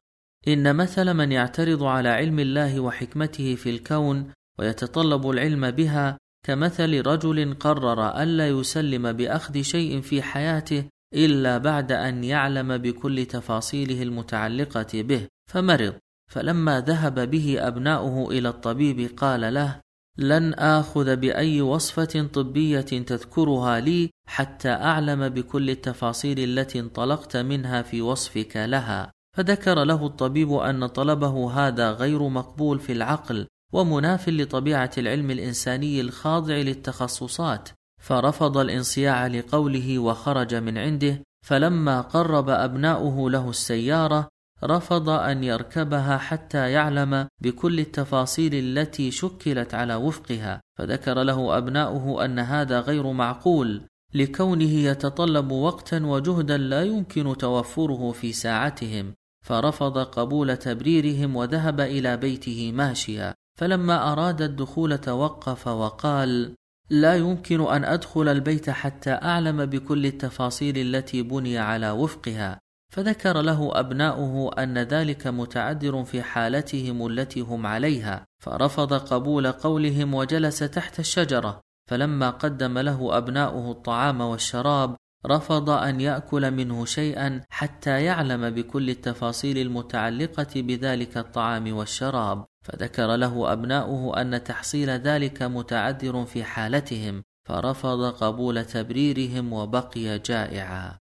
[0.48, 7.54] إن مثل من يعترض على علم الله وحكمته في الكون ويتطلب العلم بها كمثل رجل
[7.54, 15.26] قرر الا يسلم بأخذ شيء في حياته إلا بعد أن يعلم بكل تفاصيله المتعلقة به
[15.50, 15.94] فمرض.
[16.30, 19.80] فلما ذهب به أبناؤه إلى الطبيب قال له
[20.18, 28.02] لن آخذ بأي وصفة طبية تذكرها لي حتى أعلم بكل التفاصيل التي انطلقت منها في
[28.02, 29.12] وصفك لها.
[29.36, 36.54] فذكر له الطبيب أن طلبه هذا غير مقبول في العقل ومناف لطبيعة العلم الإنساني الخاضع
[36.54, 37.68] للتخصصات
[38.02, 44.28] فرفض الانصياع لقوله وخرج من عنده فلما قرب أبناؤه له السيارة
[44.64, 50.60] رفض أن يركبها حتى يعلم بكل التفاصيل التي شكلت على وفقها.
[50.78, 53.82] فذكر له أبناؤه أن هذا غير معقول
[54.14, 59.14] لكونه يتطلب وقتا وجهدا لا يمكن توفره في ساعتهم
[59.46, 63.34] فرفض قبول تبريرهم وذهب إلى بيته ماشيا.
[63.60, 66.54] فلما أراد الدخول توقف وقال
[66.90, 72.58] لا يمكن أن أدخل البيت حتى أعلم بكل التفاصيل التي بني على وفقها.
[72.92, 80.58] فذكر له أبناؤه أن ذلك متعذر في حالتهم التي هم عليها فرفض قبول قولهم وجلس
[80.58, 81.60] تحت الشجرة.
[81.90, 84.96] فلما قدم له أبناؤه الطعام والشراب
[85.26, 92.49] رفض أن يأكل منه شيئا حتى يعلم بكل التفاصيل المتعلقة بذلك الطعام والشراب.
[92.64, 100.98] فذكر له أبناؤه أن تحصيل ذلك متعذر في حالتهم فرفض قبول تبريرهم وبقي جائعا.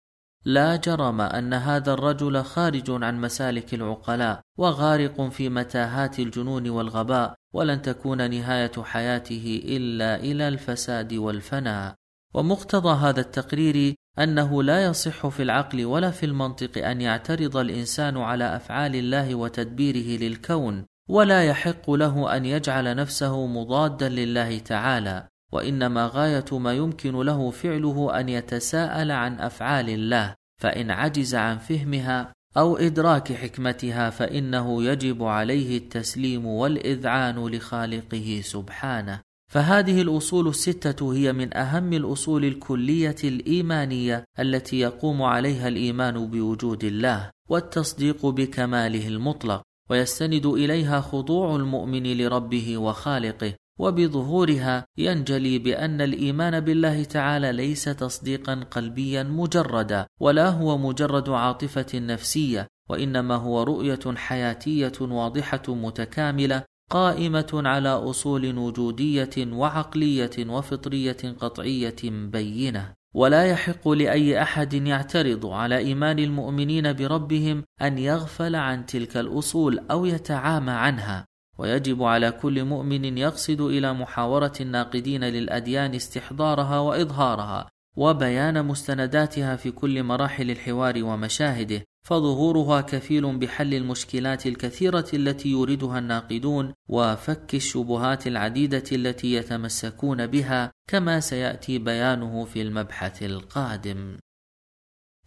[0.45, 7.83] لا جرم أن هذا الرجل خارج عن مسالك العقلاء وغارق في متاهات الجنون والغباء ولن
[7.83, 11.95] تكون نهاية حياته إلا إلى الفساد والفناء.
[12.35, 18.57] ومقتضى هذا التقرير أنه لا يصح في العقل ولا في المنطق أن يعترض الإنسان على
[18.57, 20.87] أفعال الله وتدبيره للكون.
[21.09, 28.21] ولا يحق له أن يجعل نفسه مضادا لله تعالى وإنما غاية ما يمكن له فعله
[28.21, 35.79] أن يتساءل عن أفعال الله فإن عجز عن فهمها أو إدراك حكمتها فإنه يجب عليه
[35.79, 39.21] التسليم والإذعان لخالقه سبحانه.
[39.53, 47.31] فهذه الأصول الستة هي من أهم الأصول الكلية الإيمانية التي يقوم عليها الإيمان بوجود الله
[47.51, 49.63] والتصديق بكماله المطلق.
[49.91, 59.23] ويستند إليها خضوع المؤمن لربه وخالقه وبظهورها ينجلي بأن الإيمان بالله تعالى ليس تصديقا قلبيا
[59.23, 68.59] مجردا ولا هو مجرد عاطفة نفسية وإنما هو رؤية حياتية واضحة متكاملة قائمة على أصول
[68.59, 72.95] وجودية وعقلية وفطرية قطعية بينة.
[73.15, 80.05] ولا يحق لأي أحد يعترض على إيمان المؤمنين بربهم أن يغفل عن تلك الأصول أو
[80.05, 81.27] يتعامى عنها.
[81.59, 90.03] ويجب على كل مؤمن يقصد إلى محاورة الناقدين للأديان استحضارها وإظهارها وبيان مستنداتها في كل
[90.03, 91.83] مراحل الحوار ومشاهده.
[92.05, 101.21] فظهورها كفيل بحل المشكلات الكثيرة التي يوردها الناقدون وفك الشبهات العديدة التي يتمسكون بها كما
[101.21, 104.17] سيأتي بيانه في المبحث القادم.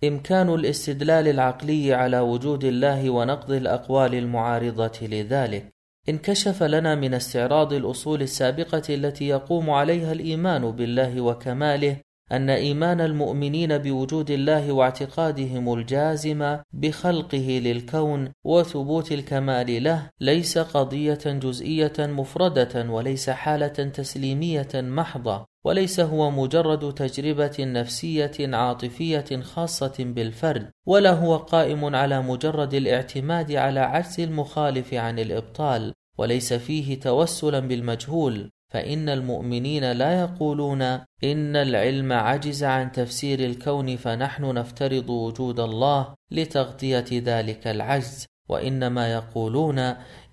[0.03, 5.69] إمكان الاستدلال العقلي على وجود الله ونقض الأقوال المعارضة لذلك
[6.09, 13.77] انكشف لنا من استعراض الأصول السابقة التي يقوم عليها الإيمان بالله وكماله أن إيمان المؤمنين
[13.77, 23.67] بوجود الله واعتقادهم الجازم بخلقه للكون وثبوت الكمال له ليس قضية جزئية مفردة وليس حالة
[23.67, 32.73] تسليمية محضة وليس هو مجرد تجربة نفسية عاطفية خاصة بالفرد ولا هو قائم على مجرد
[32.73, 40.81] الاعتماد على عجز المخالف عن الإبطال وليس فيه توسلا بالمجهول فإن المؤمنين لا يقولون
[41.23, 49.79] إن العلم عجز عن تفسير الكون فنحن نفترض وجود الله لتغطية ذلك العجز وإنما يقولون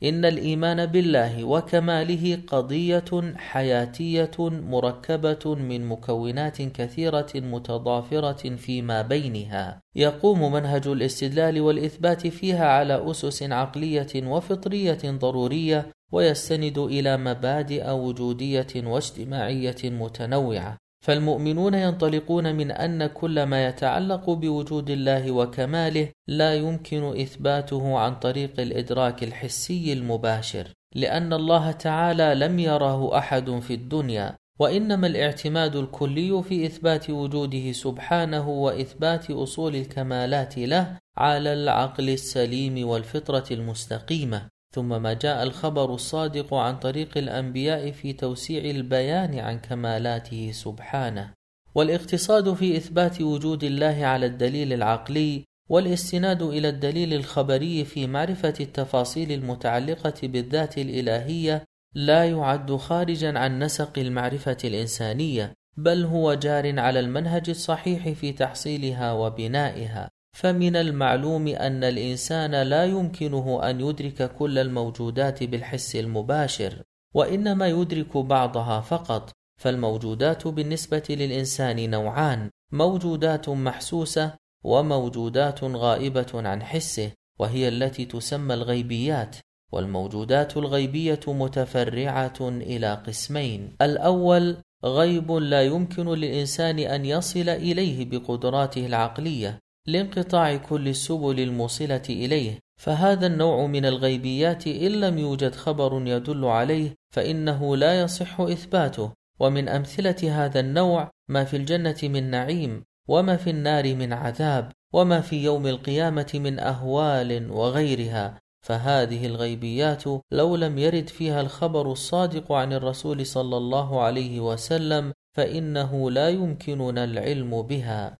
[0.02, 9.80] إن الإيمان بالله وكماله قضية حياتية مركبة من مكونات كثيرة متضافرة فيما بينها.
[9.96, 19.82] يقوم منهج الاستدلال والإثبات فيها على أسس عقلية وفطرية ضرورية ويستند إلى مبادئ وجودية واجتماعية
[19.84, 20.76] متنوعة.
[21.04, 28.60] فالمؤمنون ينطلقون من أن كل ما يتعلق بوجود الله وكماله لا يمكن إثباته عن طريق
[28.60, 36.66] الإدراك الحسي المباشر لأن الله تعالى لم يره أحد في الدنيا وإنما الاعتماد الكلي في
[36.66, 44.48] إثبات وجوده سبحانه وإثبات أصول الكمالات له على العقل السليم والفطرة المستقيمة.
[44.74, 51.32] ثم ما جاء الخبر الصادق عن طريق الأنبياء في توسيع البيان عن كمالاته سبحانه.
[51.74, 59.32] والاقتصاد في إثبات وجود الله على الدليل العقلي والاستناد إلى الدليل الخبري في معرفة التفاصيل
[59.32, 61.64] المتعلقة بالذات الإلهية
[61.94, 69.12] لا يعد خارجا عن نسق المعرفة الإنسانية بل هو جار على المنهج الصحيح في تحصيلها
[69.12, 70.10] وبنائها.
[70.34, 76.82] فمن المعلوم أن الإنسان لا يمكنه أن يدرك كل الموجودات بالحس المباشر
[77.14, 87.68] وإنما يدرك بعضها فقط فالموجودات بالنسبة للإنسان نوعان موجودات محسوسة وموجودات غائبة عن حسه وهي
[87.68, 89.36] التي تسمى الغيبيات
[89.72, 93.76] والموجودات الغيبية متفرعة إلى قسمين.
[93.82, 102.58] الأول غيب لا يمكن للإنسان أن يصل إليه بقدراته العقلية لانقطاع كل السبل الموصلة إليه
[102.80, 109.68] فهذا النوع من الغيبيات إن لم يوجد خبر يدل عليه فإنه لا يصح إثباته ومن
[109.68, 115.44] أمثلة هذا النوع ما في الجنة من نعيم وما في النار من عذاب وما في
[115.44, 123.26] يوم القيامة من أهوال وغيرها فهذه الغيبيات لو لم يرد فيها الخبر الصادق عن الرسول
[123.26, 128.18] صلى الله عليه وسلم فإنه لا يمكننا العلم بها.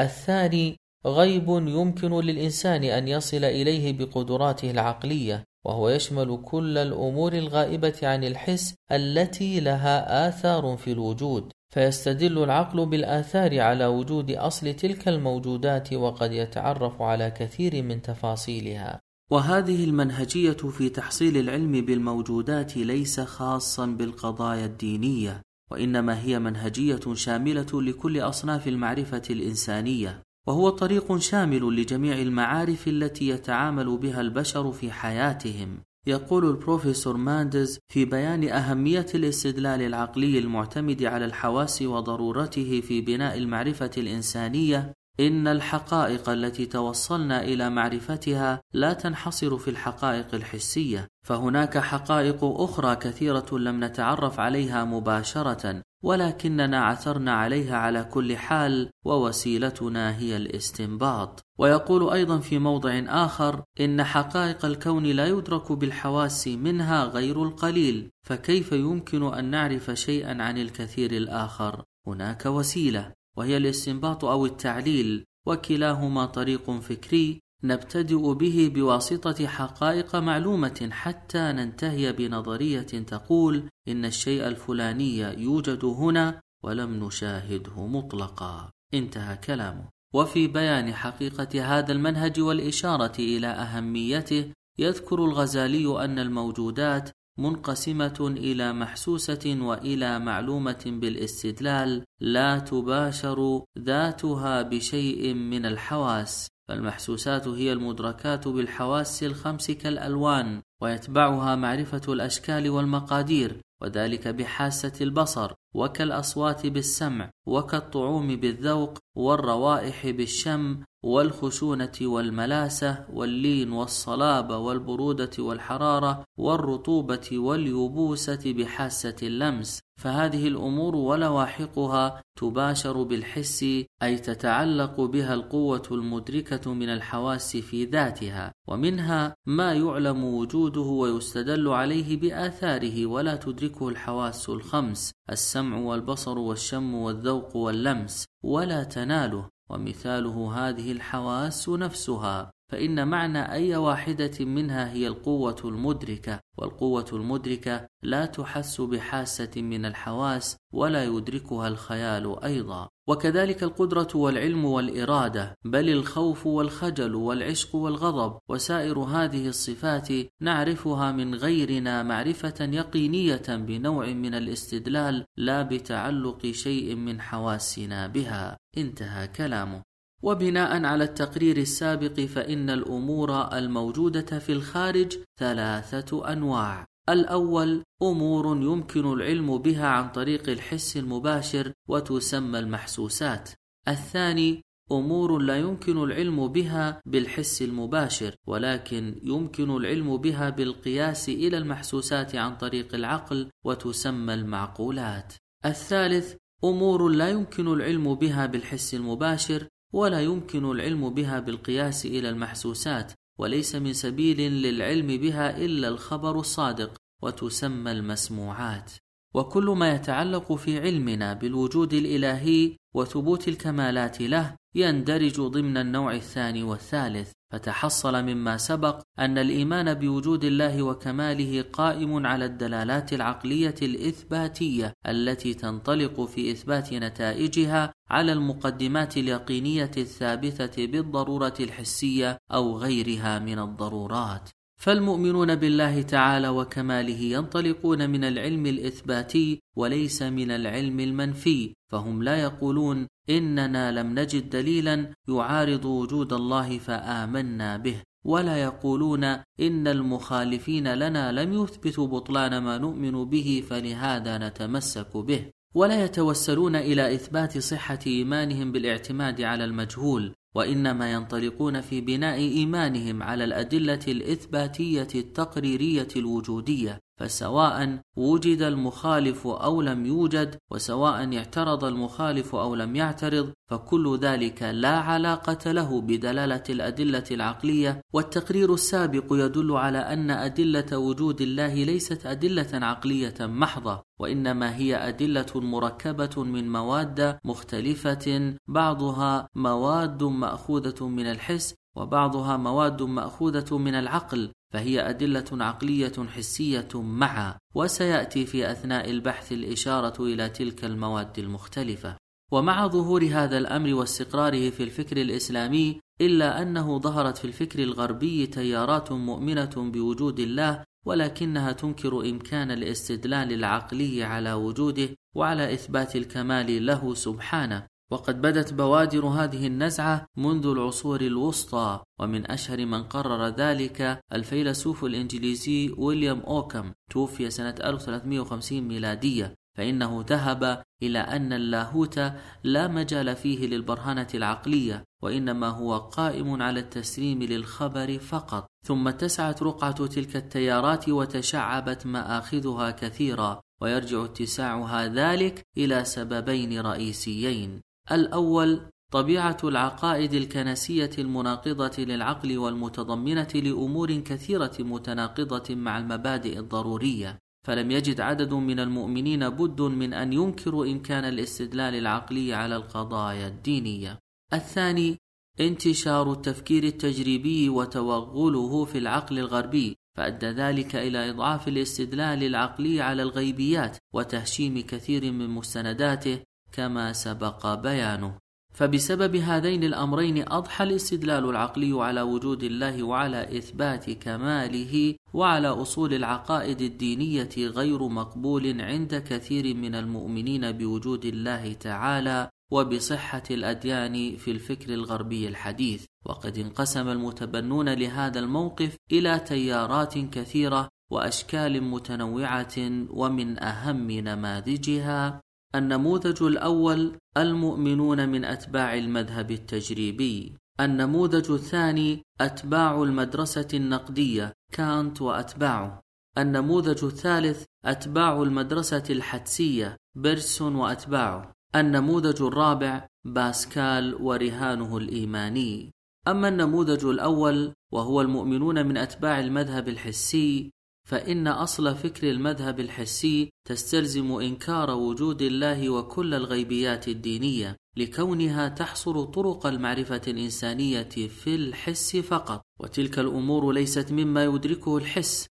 [0.00, 0.76] الثاني
[1.06, 8.74] غيب يمكن للإنسان أن يصل إليه بقدراته العقلية، وهو يشمل كل الأمور الغائبة عن الحس
[8.92, 17.02] التي لها آثار في الوجود، فيستدل العقل بالآثار على وجود أصل تلك الموجودات وقد يتعرف
[17.02, 19.00] على كثير من تفاصيلها.
[19.30, 28.20] وهذه المنهجية في تحصيل العلم بالموجودات ليس خاصا بالقضايا الدينية وإنما هي منهجية شاملة لكل
[28.20, 30.22] أصناف المعرفة الإنسانية.
[30.46, 35.78] وهو طريق شامل لجميع المعارف التي يتعامل بها البشر في حياتهم.
[36.06, 43.90] يقول البروفيسور ماندز في بيان أهمية الاستدلال العقلي المعتمد على الحواس وضرورته في بناء المعرفة
[43.98, 52.96] الإنسانية إن الحقائق التي توصلنا إلى معرفتها لا تنحصر في الحقائق الحسية، فهناك حقائق أخرى
[52.96, 61.44] كثيرة لم نتعرف عليها مباشرة، ولكننا عثرنا عليها على كل حال ووسيلتنا هي الاستنباط.
[61.58, 68.72] ويقول أيضا في موضع آخر إن حقائق الكون لا يدرك بالحواس منها غير القليل فكيف
[68.72, 76.70] يمكن أن نعرف شيئا عن الكثير الآخر؟ هناك وسيلة وهي الاستنباط أو التعليل وكلاهما طريق
[76.70, 86.40] فكري نبتدئ به بواسطة حقائق معلومة حتى ننتهي بنظرية تقول إن الشيء الفلاني يوجد هنا
[86.64, 88.70] ولم نشاهده مطلقا.
[88.94, 89.88] انتهى كلامه.
[90.14, 99.58] وفي بيان حقيقة هذا المنهج والإشارة إلى أهميته يذكر الغزالي أن الموجودات منقسمة إلى محسوسة
[99.60, 110.62] وإلى معلومة بالاستدلال لا تباشر ذاتها بشيء من الحواس فالمحسوسات هي المدركات بالحواس الخمس كالألوان
[110.82, 113.60] ويتبعها معرفة الأشكال والمقادير.
[113.82, 126.24] وذلك بحاسة البصر وكالأصوات بالسمع وكالطعوم بالذوق والروائح بالشم والخشونة والملاسة واللين والصلابة والبرودة والحرارة
[126.38, 129.80] والرطوبة واليبوسة بحاسة اللمس.
[130.00, 133.62] فهذه الأمور ولواحقها تباشر بالحس
[134.02, 138.52] أي تتعلق بها القوة المدركة من الحواس في ذاتها.
[138.68, 143.36] ومنها ما يعلم وجوده ويستدل عليه بآثاره ولا
[143.72, 152.50] تدركه الحواس الخمس السمع والبصر والشم والذوق واللمس ولا تناله ومثاله هذه الحواس نفسها.
[152.72, 160.56] فإن معنى أي واحدة منها هي القوة المدركة والقوة المدركة لا تحس بحاسة من الحواس
[160.72, 162.88] ولا يدركها الخيال أيضا.
[163.08, 170.08] وكذلك القدرة والعلم والإرادة بل الخوف والخجل والعشق والغضب وسائر هذه الصفات
[170.40, 178.56] نعرفها من غيرنا معرفة يقينية بنوع من الاستدلال لا بتعلق شيء من حواسنا بها.
[178.76, 179.91] انتهى كلامه.
[180.22, 186.86] وبناء على التقرير السابق فإن الأمور الموجودة في الخارج ثلاثة أنواع.
[187.08, 193.50] الأول أمور يمكن العلم بها عن طريق الحس المباشر وتسمى المحسوسات.
[193.88, 194.62] الثاني
[194.92, 202.56] أمور لا يمكن العلم بها بالحس المباشر ولكن يمكن العلم بها بالقياس إلى المحسوسات عن
[202.56, 205.32] طريق العقل وتسمى المعقولات.
[205.64, 213.12] الثالث أمور لا يمكن العلم بها بالحس المباشر ولا يمكن العلم بها بالقياس إلى المحسوسات
[213.38, 218.92] وليس من سبيل للعلم بها إلا الخبر الصادق وتسمى المسموعات.
[219.34, 227.32] وكل ما يتعلق في علمنا بالوجود الإلهي وثبوت الكمالات له يندرج ضمن النوع الثاني والثالث.
[227.52, 236.20] فتحصل مما سبق أن الإيمان بوجود الله وكماله قائم على الدلالات العقلية الإثباتية التي تنطلق
[236.24, 244.50] في إثبات نتائجها على المقدمات اليقينية الثابتة بالضرورة الحسية أو غيرها من الضرورات.
[244.82, 253.06] فالمؤمنون بالله تعالى وكماله ينطلقون من العلم الإثباتي وليس من العلم المنفي فهم لا يقولون
[253.30, 259.24] إننا لم نجد دليلا يعارض وجود الله فآمنا به ولا يقولون
[259.60, 265.50] إن المخالفين لنا لم يثبتوا بطلان ما نؤمن به فلهذا نتمسك به.
[265.74, 273.44] ولا يتوسلون إلى إثبات صحة إيمانهم بالاعتماد على المجهول وإنما ينطلقون في بناء إيمانهم على
[273.44, 276.98] الأدلة الإثباتية التقريرية الوجودية.
[277.22, 284.96] فسواء وجد المخالف أو لم يوجد وسواء اعترض المخالف أو لم يعترض فكل ذلك لا
[284.98, 288.00] علاقة له بدلالة الأدلة العقلية.
[288.12, 295.52] والتقرير السابق يدل على أن أدلة وجود الله ليست أدلة عقلية محضة وإنما هي أدلة
[295.54, 305.10] مركبة من مواد مختلفة بعضها مواد مأخوذة من الحس وبعضها مواد مأخوذة من العقل فهي
[305.10, 312.16] أدلة عقلية حسية معا وسيأتي في أثناء البحث الإشارة إلى تلك المواد المختلفة.
[312.52, 319.12] ومع ظهور هذا الأمر واستقراره في الفكر الإسلامي إلا أنه ظهرت في الفكر الغربي تيارات
[319.12, 327.86] مؤمنة بوجود الله ولكنها تنكر إمكان الاستدلال العقلي على وجوده وعلى إثبات الكمال له سبحانه.
[328.12, 335.94] وقد بدت بوادر هذه النزعة منذ العصور الوسطى ومن أشهر من قرر ذلك الفيلسوف الإنجليزي
[335.98, 342.20] ويليام أوكم توفي سنة 1350 ميلادية فإنه ذهب إلى أن اللاهوت
[342.64, 348.66] لا مجال فيه للبرهنة العقلية وإنما هو قائم على التسليم للخبر فقط.
[348.86, 357.80] ثم اتسعت رقعة تلك التيارات وتشعبت مآخذها كثيرا ويرجع اتساعها ذلك إلى سببين رئيسيين.
[358.10, 358.80] الأول
[359.12, 368.54] طبيعة العقائد الكنسية المناقضة للعقل والمتضمنة لأمور كثيرة متناقضة مع المبادئ الضرورية، فلم يجد عدد
[368.54, 374.18] من المؤمنين بد من أن ينكروا إمكان الاستدلال العقلي على القضايا الدينية.
[374.52, 375.18] الثاني
[375.60, 383.96] انتشار التفكير التجريبي وتوغله في العقل الغربي فأدى ذلك إلى إضعاف الاستدلال العقلي على الغيبيات
[384.14, 386.40] وتهشيم كثير من مستنداته
[386.72, 388.34] كما سبق بيانه.
[388.74, 396.80] فبسبب هذين الأمرين أضحى الاستدلال العقلي على وجود الله وعلى إثبات كماله وعلى أصول العقائد
[396.80, 405.48] الدينية غير مقبول عند كثير من المؤمنين بوجود الله تعالى وبصحة الأديان في الفكر الغربي
[405.48, 406.04] الحديث.
[406.24, 412.76] وقد انقسم المتبنون لهذا الموقف إلى تيارات كثيرة وأشكال متنوعة
[413.10, 415.40] ومن أهم نماذجها
[415.74, 426.00] النموذج الأول المؤمنون من أتباع المذهب التجريبي النموذج الثاني أتباع المدرسة النقدية كانت وأتباعه
[426.38, 435.90] النموذج الثالث أتباع المدرسة الحدسية بيرسون وأتباعه النموذج الرابع باسكال ورهانه الإيماني.
[436.28, 440.72] أما النموذج الأول وهو المؤمنون من أتباع المذهب الحسي
[441.12, 449.66] فإن أصل فكر المذهب الحسي تستلزم إنكار وجود الله وكل الغيبيات الدينية لكونها تحصر طرق
[449.66, 451.02] المعرفة الإنسانية
[451.42, 455.46] في الحس فقط، وتلك الأمور ليست مما يدركه الحس،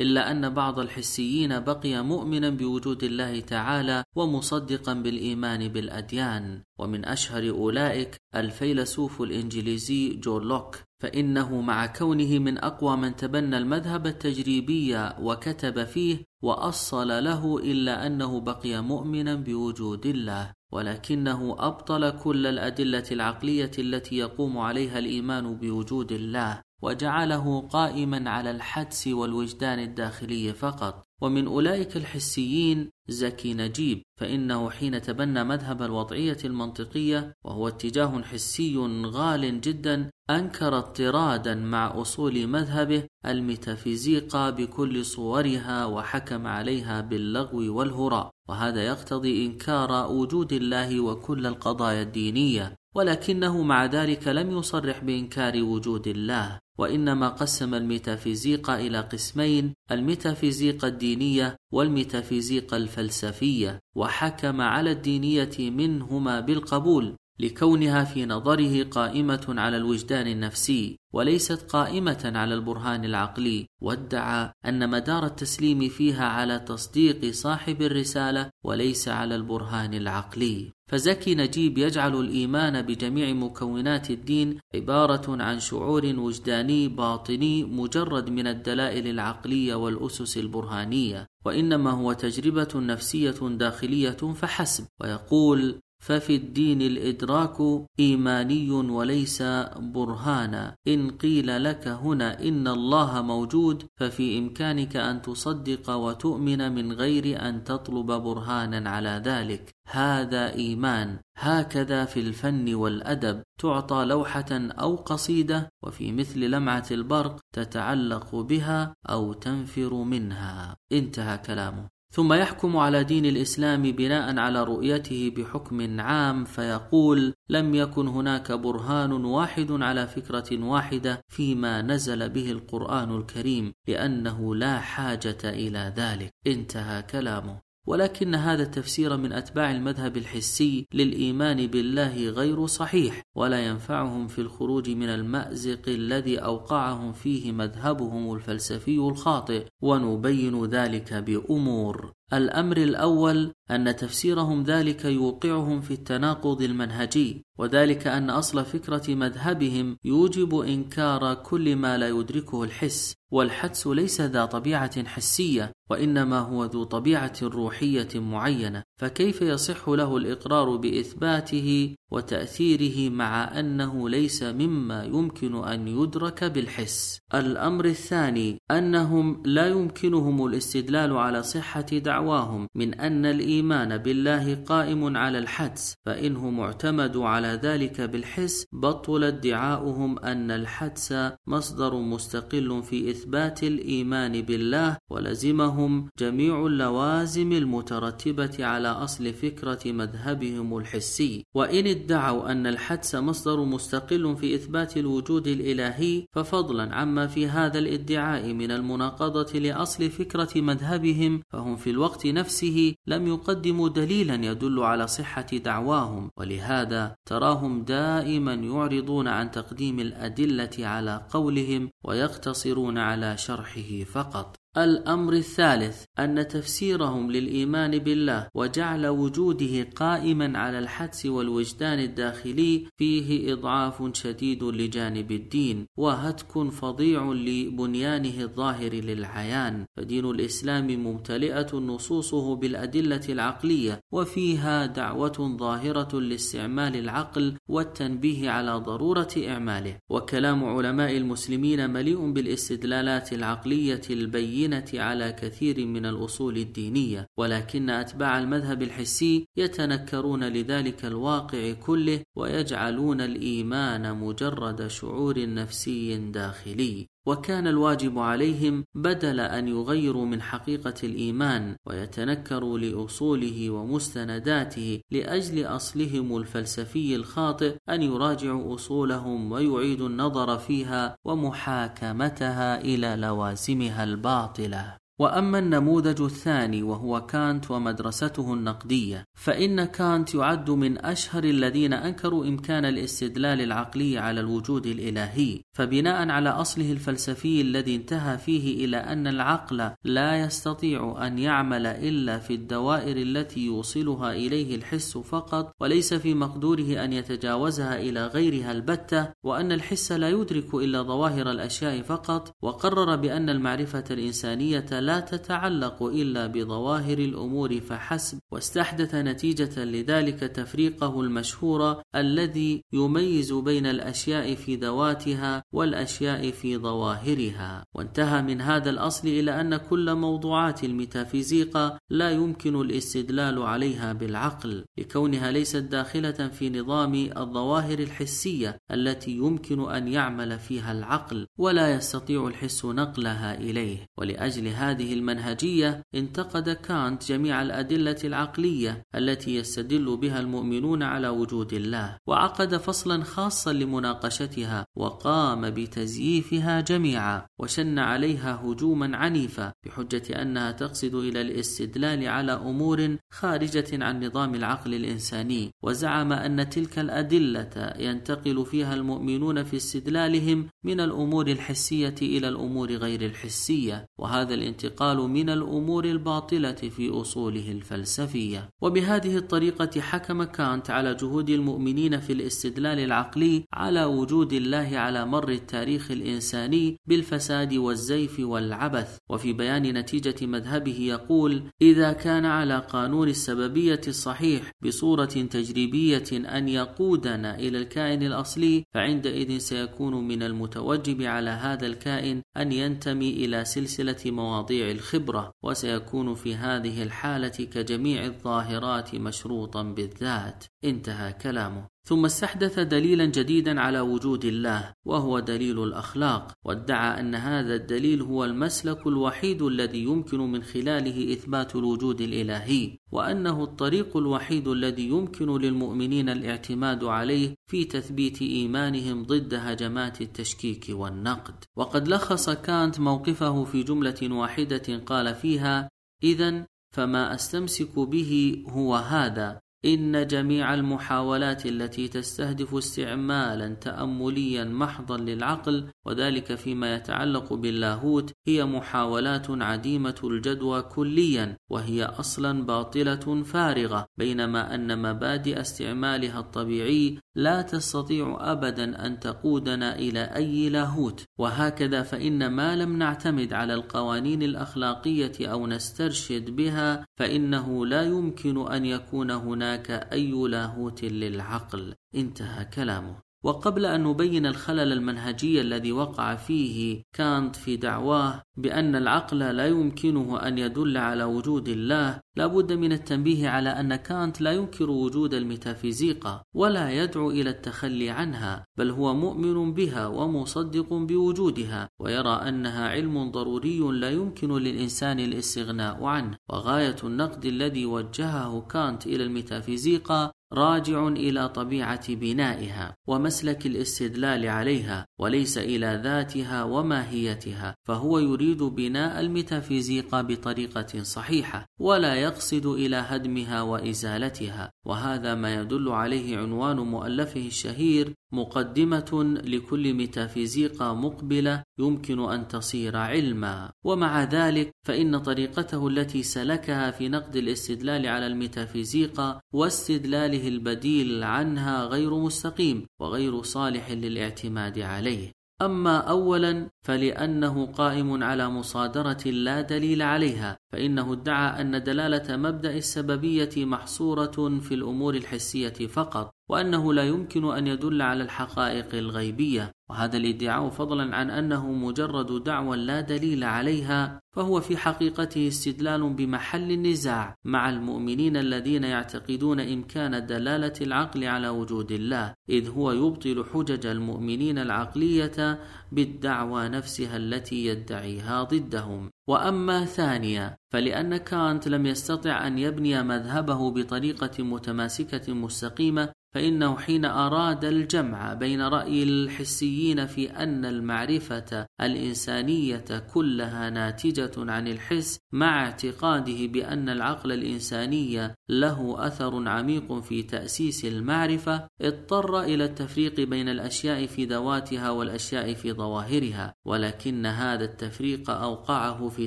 [0.00, 8.16] إلا أن بعض الحسيين بقي مؤمنا بوجود الله تعالى ومصدقا بالإيمان بالأديان، ومن أشهر أولئك
[8.34, 16.24] الفيلسوف الإنجليزي جون لوك، فإنه مع كونه من أقوى من تبنى المذهب التجريبي وكتب فيه
[16.42, 20.52] وأصل له إلا أنه بقي مؤمنا بوجود الله.
[20.72, 26.60] ولكنه أبطل كل الأدلة العقلية التي يقوم عليها الإيمان بوجود الله.
[26.82, 31.04] وجعله قائما على الحدس والوجدان الداخلي فقط.
[31.20, 39.60] ومن أولئك الحسيين زكي نجيب فإنه حين تبنى مذهب الوضعية المنطقية وهو اتجاه حسي غال
[39.60, 48.30] جدا أنكر اطرادا مع أصول مذهبه الميتافيزيقا بكل صورها وحكم عليها باللغو والهراء.
[48.48, 52.74] وهذا يقتضي إنكار وجود الله وكل القضايا الدينية.
[52.98, 61.56] ولكنه مع ذلك لم يصرح بإنكار وجود الله وإنما قسم الميتافيزيقا إلى قسمين الميتافيزيقا الدينية
[61.72, 67.16] والميتافيزيقا الفلسفية وحكم على الدينية منهما بالقبول.
[67.40, 75.26] لكونها في نظره قائمة على الوجدان النفسي وليست قائمة على البرهان العقلي وادعى أن مدار
[75.26, 80.72] التسليم فيها على تصديق صاحب الرسالة وليس على البرهان العقلي.
[80.88, 89.06] فزكي نجيب يجعل الإيمان بجميع مكونات الدين عبارة عن شعور وجداني باطني مجرد من الدلائل
[89.06, 94.84] العقلية والأسس البرهانية وإنما هو تجربة نفسية داخلية فحسب.
[95.00, 97.56] ويقول ففي الدين الإدراك
[98.00, 99.42] إيماني وليس
[99.76, 100.74] برهانا.
[100.88, 107.64] إن قيل لك هنا إن الله موجود ففي إمكانك أن تصدق وتؤمن من غير أن
[107.64, 109.74] تطلب برهانا على ذلك.
[109.86, 111.18] هذا إيمان.
[111.36, 113.42] هكذا في الفن والأدب.
[113.60, 120.76] تعطى لوحة أو قصيدة وفي مثل لمعة البرق تتعلق بها أو تنفر منها.
[120.92, 121.97] انتهى كلامه.
[122.10, 129.12] ثم يحكم على دين الإسلام بناء على رؤيته بحكم عام فيقول لم يكن هناك برهان
[129.12, 136.30] واحد على فكرة واحدة فيما نزل به القرآن الكريم لأنه لا حاجة إلى ذلك.
[136.46, 137.67] انتهى كلامه.
[137.86, 144.90] ولكن هذا التفسير من أتباع المذهب الحسي للإيمان بالله غير صحيح ولا ينفعهم في الخروج
[144.90, 152.17] من المأزق الذي أوقعهم فيه مذهبهم الفلسفي الخاطئ ونبين ذلك بأمور.
[152.32, 160.58] الأمر الأول أن تفسيرهم ذلك يوقعهم في التناقض المنهجي وذلك أن أصل فكرة مذهبهم يوجب
[160.58, 167.36] إنكار كل ما لا يدركه الحس والحدس ليس ذا طبيعة حسية وإنما هو ذو طبيعة
[167.42, 176.44] روحية معينة فكيف يصح له الإقرار بإثباته وتأثيره مع أنه ليس مما يمكن أن يدرك
[176.44, 177.20] بالحس.
[177.34, 185.38] الأمر الثاني أنهم لا يمكنهم الاستدلال على صحة دعواهم من أن الإيمان بالله قائم على
[185.38, 188.66] الحدس فانهم اعتمدوا على ذلك بالحس.
[188.72, 191.14] بطل ادعاؤهم أن الحدس
[191.46, 201.44] مصدر مستقل في إثبات الإيمان بالله ولزمهم جميع اللوازم المترتبة على أصل فكرة مذهبهم الحسي.
[201.54, 208.52] وإن ادعوا أن الحدس مصدر مستقل في إثبات الوجود الإلهي ففضلا عما في هذا الادعاء
[208.52, 215.46] من المناقضة لأصل فكرة مذهبهم فهم في الوقت نفسه لم يقدموا دليلا يدل على صحة
[215.52, 224.56] دعواهم ولهذا تراهم دائما يعرضون عن تقديم الأدلة على قولهم ويقتصرون على شرحه فقط.
[224.84, 234.10] الأمر الثالث أن تفسيرهم للإيمان بالله وجعل وجوده قائما على الحدس والوجدان الداخلي فيه إضعاف
[234.12, 239.84] شديد لجانب الدين وهتك فظيع لبنيانه الظاهر للعيان.
[239.96, 249.96] فدين الإسلام ممتلئة نصوصه بالأدلة العقلية وفيها دعوة ظاهرة لاستعمال العقل والتنبيه على ضرورة إعماله.
[250.10, 258.38] وكلام علماء المسلمين مليء بالاستدلالات العقلية البينة البينة على كثير من الأصول الدينية ولكن أتباع
[258.38, 267.06] المذهب الحسي يتنكرون لذلك الواقع كله ويجعلون الإيمان مجرد شعور نفسي داخلي.
[267.28, 277.16] وكان الواجب عليهم بدل أن يغيروا من حقيقة الإيمان ويتنكروا لأصوله ومستنداته لأجل أصلهم الفلسفي
[277.16, 284.97] الخاطئ أن يراجعوا أصولهم ويعيدوا النظر فيها ومحاكمتها إلى لوازمها الباطلة.
[285.18, 292.84] وأما النموذج الثاني وهو كانت ومدرسته النقدية فإن كانت يعد من أشهر الذين أنكروا إمكان
[292.84, 299.90] الاستدلال العقلي على الوجود الإلهي فبناء على أصله الفلسفي الذي انتهى فيه إلى أن العقل
[300.04, 307.04] لا يستطيع أن يعمل إلا في الدوائر التي يوصلها إليه الحس فقط وليس في مقدوره
[307.04, 313.50] أن يتجاوزها إلى غيرها البتة وأن الحس لا يدرك إلا ظواهر الأشياء فقط وقرر بأن
[313.50, 318.38] المعرفة الإنسانية لا تتعلق إلا بظواهر الأمور فحسب.
[318.52, 327.84] واستحدث نتيجة لذلك تفريقه المشهور الذي يميز بين الأشياء في ذواتها والأشياء في ظواهرها.
[327.94, 335.50] وانتهى من هذا الأصل إلى أن كل موضوعات الميتافيزيقا لا يمكن الاستدلال عليها بالعقل لكونها
[335.50, 342.84] ليست داخلة في نظام الظواهر الحسية التي يمكن أن يعمل فيها العقل ولا يستطيع الحس
[342.84, 344.06] نقلها إليه.
[344.18, 351.72] ولأجل هذا هذه المنهجية انتقد كانت جميع الأدلة العقلية التي يستدل بها المؤمنون على وجود
[351.72, 361.14] الله وعقد فصلا خاصا لمناقشتها وقام بتزييفها جميعا وشن عليها هجوما عنيفا بحجة أنها تقصد
[361.14, 368.94] إلى الاستدلال على أمور خارجة عن نظام العقل الإنساني وزعم أن تلك الأدلة ينتقل فيها
[368.94, 374.54] المؤمنون في استدلالهم من الأمور الحسية إلى الأمور غير الحسية وهذا
[374.88, 378.70] الانتقال من الأمور الباطلة في أصوله الفلسفية.
[378.80, 385.48] وبهذه الطريقة حكم كانت على جهود المؤمنين في الاستدلال العقلي على وجود الله على مر
[385.48, 389.18] التاريخ الإنساني بالفساد والزيف والعبث.
[389.30, 397.58] وفي بيان نتيجة مذهبه يقول إذا كان على قانون السببية الصحيح بصورة تجريبية أن يقودنا
[397.58, 404.67] إلى الكائن الأصلي فعندئذ سيكون من المتوجب على هذا الكائن أن ينتمي إلى سلسلة مواضيع
[404.70, 410.64] الخبرة وسيكون في هذه الحالة كجميع الظاهرات مشروطا بالذات.
[410.84, 411.86] انتهى كلامه.
[412.08, 418.44] ثم استحدث دليلا جديدا على وجود الله وهو دليل الأخلاق وادعى أن هذا الدليل هو
[418.44, 426.28] المسلك الوحيد الذي يمكن من خلاله إثبات الوجود الإلهي وأنه الطريق الوحيد الذي يمكن للمؤمنين
[426.28, 431.64] الاعتماد عليه في تثبيت إيمانهم ضد هجمات التشكيك والنقد.
[431.76, 435.88] وقد لخص كانت موقفه في جملة واحدة قال فيها
[436.22, 439.60] اذا فما أستمسك به هو هذا.
[439.84, 449.46] إن جميع المحاولات التي تستهدف استعمالا تأمليا محضا للعقل وذلك فيما يتعلق باللاهوت هي محاولات
[449.50, 459.06] عديمة الجدوى كليا وهي أصلا باطلة فارغة بينما أن مبادئ استعمالها الطبيعي لا تستطيع أبدا
[459.06, 461.24] أن تقودنا إلى أي لاهوت.
[461.38, 468.84] وهكذا فإن ما لم نعتمد على القوانين الأخلاقية أو نسترشد بها فإنه لا يمكن أن
[468.84, 471.94] يكون هناك أي لاهوت للعقل.
[472.14, 473.28] انتهى كلامه.
[473.44, 480.40] وقبل أن نبين الخلل المنهجي الذي وقع فيه كانت في دعواه بأن العقل لا يمكنه
[480.46, 486.42] أن يدل على وجود الله لابد من التنبيه على أن كانت لا ينكر وجود الميتافيزيقا
[486.54, 493.78] ولا يدعو إلى التخلي عنها بل هو مؤمن بها ومصدق بوجودها ويرى أنها علم ضروري
[493.78, 502.14] لا يمكن للإنسان الاستغناء عنه وغاية النقد الذي وجهه كانت إلى الميتافيزيقا راجع إلى طبيعة
[502.14, 512.14] بنائها ومسلك الاستدلال عليها وليس إلى ذاتها وماهيتها فهو يريد بناء الميتافيزيقا بطريقة صحيحة ولا
[512.28, 521.62] يقصد إلى هدمها وإزالتها وهذا ما يدل عليه عنوان مؤلفه الشهير مقدمة لكل ميتافيزيقا مقبلة
[521.78, 529.40] يمكن أن تصير علما، ومع ذلك فإن طريقته التي سلكها في نقد الاستدلال على الميتافيزيقا
[529.54, 539.28] واستدلاله البديل عنها غير مستقيم وغير صالح للاعتماد عليه، أما أولا فلأنه قائم على مصادرة
[539.30, 546.92] لا دليل عليها فإنه ادعى أن دلالة مبدأ السببية محصورة في الأمور الحسية فقط وأنه
[546.94, 549.72] لا يمكن أن يدل على الحقائق الغيبية.
[549.90, 556.72] وهذا الادعاء فضلا عن أنه مجرد دعوى لا دليل عليها فهو في حقيقته استدلال بمحل
[556.72, 563.86] النزاع مع المؤمنين الذين يعتقدون إمكان دلالة العقل على وجود الله إذ هو يبطل حجج
[563.86, 565.58] المؤمنين العقلية
[565.92, 569.10] بالدعوى نفسها التي يدعيها ضدهم.
[569.28, 577.64] وأما ثانيا فلأن كانت لم يستطع أن يبني مذهبه بطريقة متماسكة مستقيمة فإنه حين أراد
[577.64, 586.88] الجمع بين رأي الحسيين في أن المعرفة الإنسانية كلها ناتجة عن الحس مع اعتقاده بأن
[586.88, 594.90] العقل الإنساني له أثر عميق في تأسيس المعرفة اضطر إلى التفريق بين الأشياء في ذواتها
[594.90, 599.26] والأشياء في ظواهرها ولكن هذا التفريق أوقعه في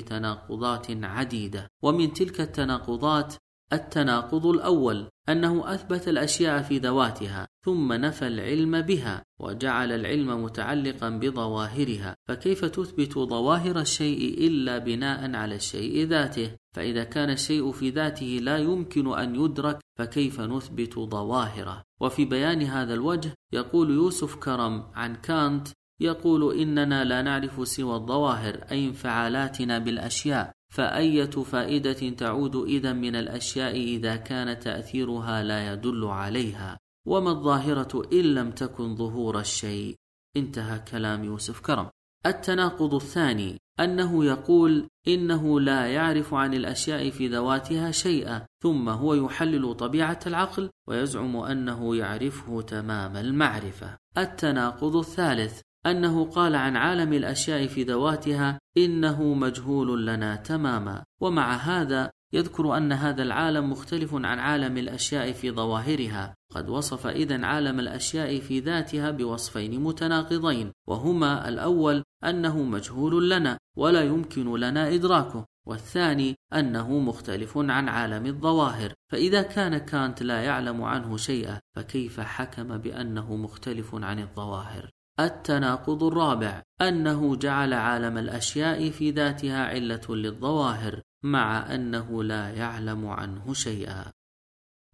[0.00, 1.68] تناقضات عديدة.
[1.82, 3.34] ومن تلك التناقضات
[3.72, 12.16] التناقض الأول أنه أثبت الأشياء في ذواتها ثم نفى العلم بها وجعل العلم متعلقا بظواهرها.
[12.28, 18.58] فكيف تثبت ظواهر الشيء إلا بناء على الشيء ذاته؟ فإذا كان الشيء في ذاته لا
[18.58, 25.68] يمكن أن يدرك فكيف نثبت ظواهره؟ وفي بيان هذا الوجه يقول يوسف كرم عن كانت
[26.00, 30.52] يقول إننا لا نعرف سوى الظواهر أي انفعالاتنا بالأشياء.
[30.72, 38.34] فأية فائدة تعود إذا من الأشياء إذا كان تأثيرها لا يدل عليها وما الظاهرة إن
[38.34, 39.96] لم تكن ظهور الشيء.
[40.36, 41.90] انتهى كلام يوسف كرم.
[42.26, 49.74] التناقض الثاني أنه يقول إنه لا يعرف عن الأشياء في ذواتها شيئا ثم هو يحلل
[49.74, 53.96] طبيعة العقل ويزعم أنه يعرفه تمام المعرفة.
[54.18, 61.04] التناقض الثالث أنه قال عن عالم الأشياء في ذواتها إنه مجهول لنا تماما.
[61.20, 66.34] ومع هذا يذكر أن هذا العالم مختلف عن عالم الأشياء في ظواهرها.
[66.54, 74.02] قد وصف إذا عالم الأشياء في ذاتها بوصفين متناقضين وهما الأول أنه مجهول لنا ولا
[74.02, 75.46] يمكن لنا إدراكه.
[75.66, 78.92] والثاني أنه مختلف عن عالم الظواهر.
[79.12, 84.90] فإذا كان كانت لا يعلم عنه شيئا فكيف حكم بأنه مختلف عن الظواهر؟
[85.20, 93.54] التناقض الرابع أنه جعل عالم الأشياء في ذاتها علة للظواهر مع أنه لا يعلم عنه
[93.54, 94.12] شيئا.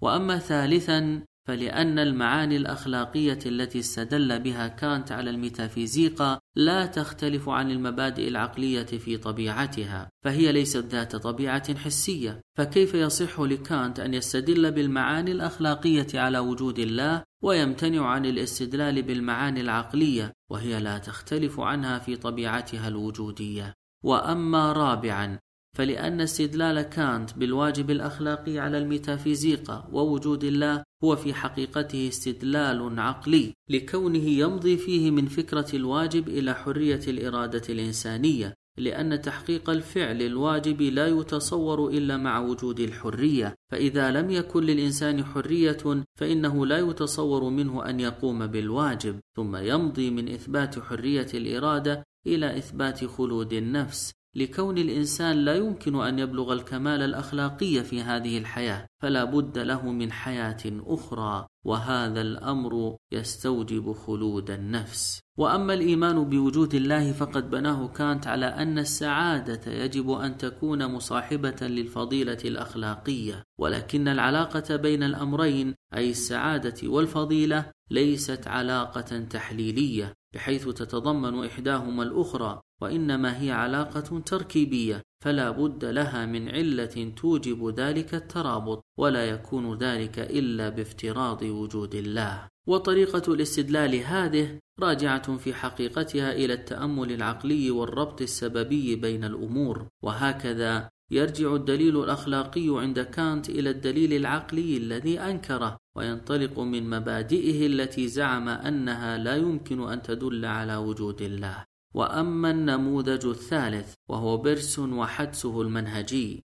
[0.02, 8.28] وأما ثالثا فلأن المعاني الأخلاقية التي استدل بها كانت على الميتافيزيقا لا تختلف عن المبادئ
[8.28, 16.06] العقلية في طبيعتها، فهي ليست ذات طبيعة حسية، فكيف يصح لكانت أن يستدل بالمعاني الأخلاقية
[16.14, 23.74] على وجود الله ويمتنع عن الاستدلال بالمعاني العقلية وهي لا تختلف عنها في طبيعتها الوجودية.
[24.04, 25.38] وأما رابعا
[25.78, 34.24] فلأن استدلال كانت بالواجب الأخلاقي على الميتافيزيقا ووجود الله هو في حقيقته استدلال عقلي لكونه
[34.24, 41.88] يمضي فيه من فكرة الواجب إلى حرية الإرادة الإنسانية لأن تحقيق الفعل الواجب لا يتصور
[41.88, 48.46] إلا مع وجود الحرية، فإذا لم يكن للإنسان حرية فإنه لا يتصور منه أن يقوم
[48.46, 56.00] بالواجب، ثم يمضي من إثبات حرية الإرادة إلى إثبات خلود النفس، لكون الإنسان لا يمكن
[56.00, 62.96] أن يبلغ الكمال الأخلاقي في هذه الحياة فلا بد له من حياة أخرى وهذا الأمر
[63.12, 65.20] يستوجب خلود النفس.
[65.38, 72.38] وأما الإيمان بوجود الله فقد بناه كانت على أن السعادة يجب أن تكون مصاحبة للفضيلة
[72.44, 73.42] الأخلاقية.
[73.60, 82.60] ولكن العلاقة بين الأمرين أي السعادة والفضيلة ليست علاقة تحليلية بحيث تتضمن إحداهما الأخرى.
[82.82, 90.18] وإنما هي علاقة تركيبية فلا بد لها من علة توجب ذلك الترابط ولا يكون ذلك
[90.18, 92.48] إلا بافتراض وجود الله.
[92.68, 101.54] وطريقة الاستدلال هذه راجعة في حقيقتها إلى التأمل العقلي والربط السببي بين الأمور وهكذا يرجع
[101.54, 109.18] الدليل الأخلاقي عند كانت إلى الدليل العقلي الذي أنكره وينطلق من مبادئه التي زعم أنها
[109.18, 111.64] لا يمكن أن تدل على وجود الله.
[111.94, 116.44] وأما النموذج الثالث وهو بيرجسون وحدسه المنهجي.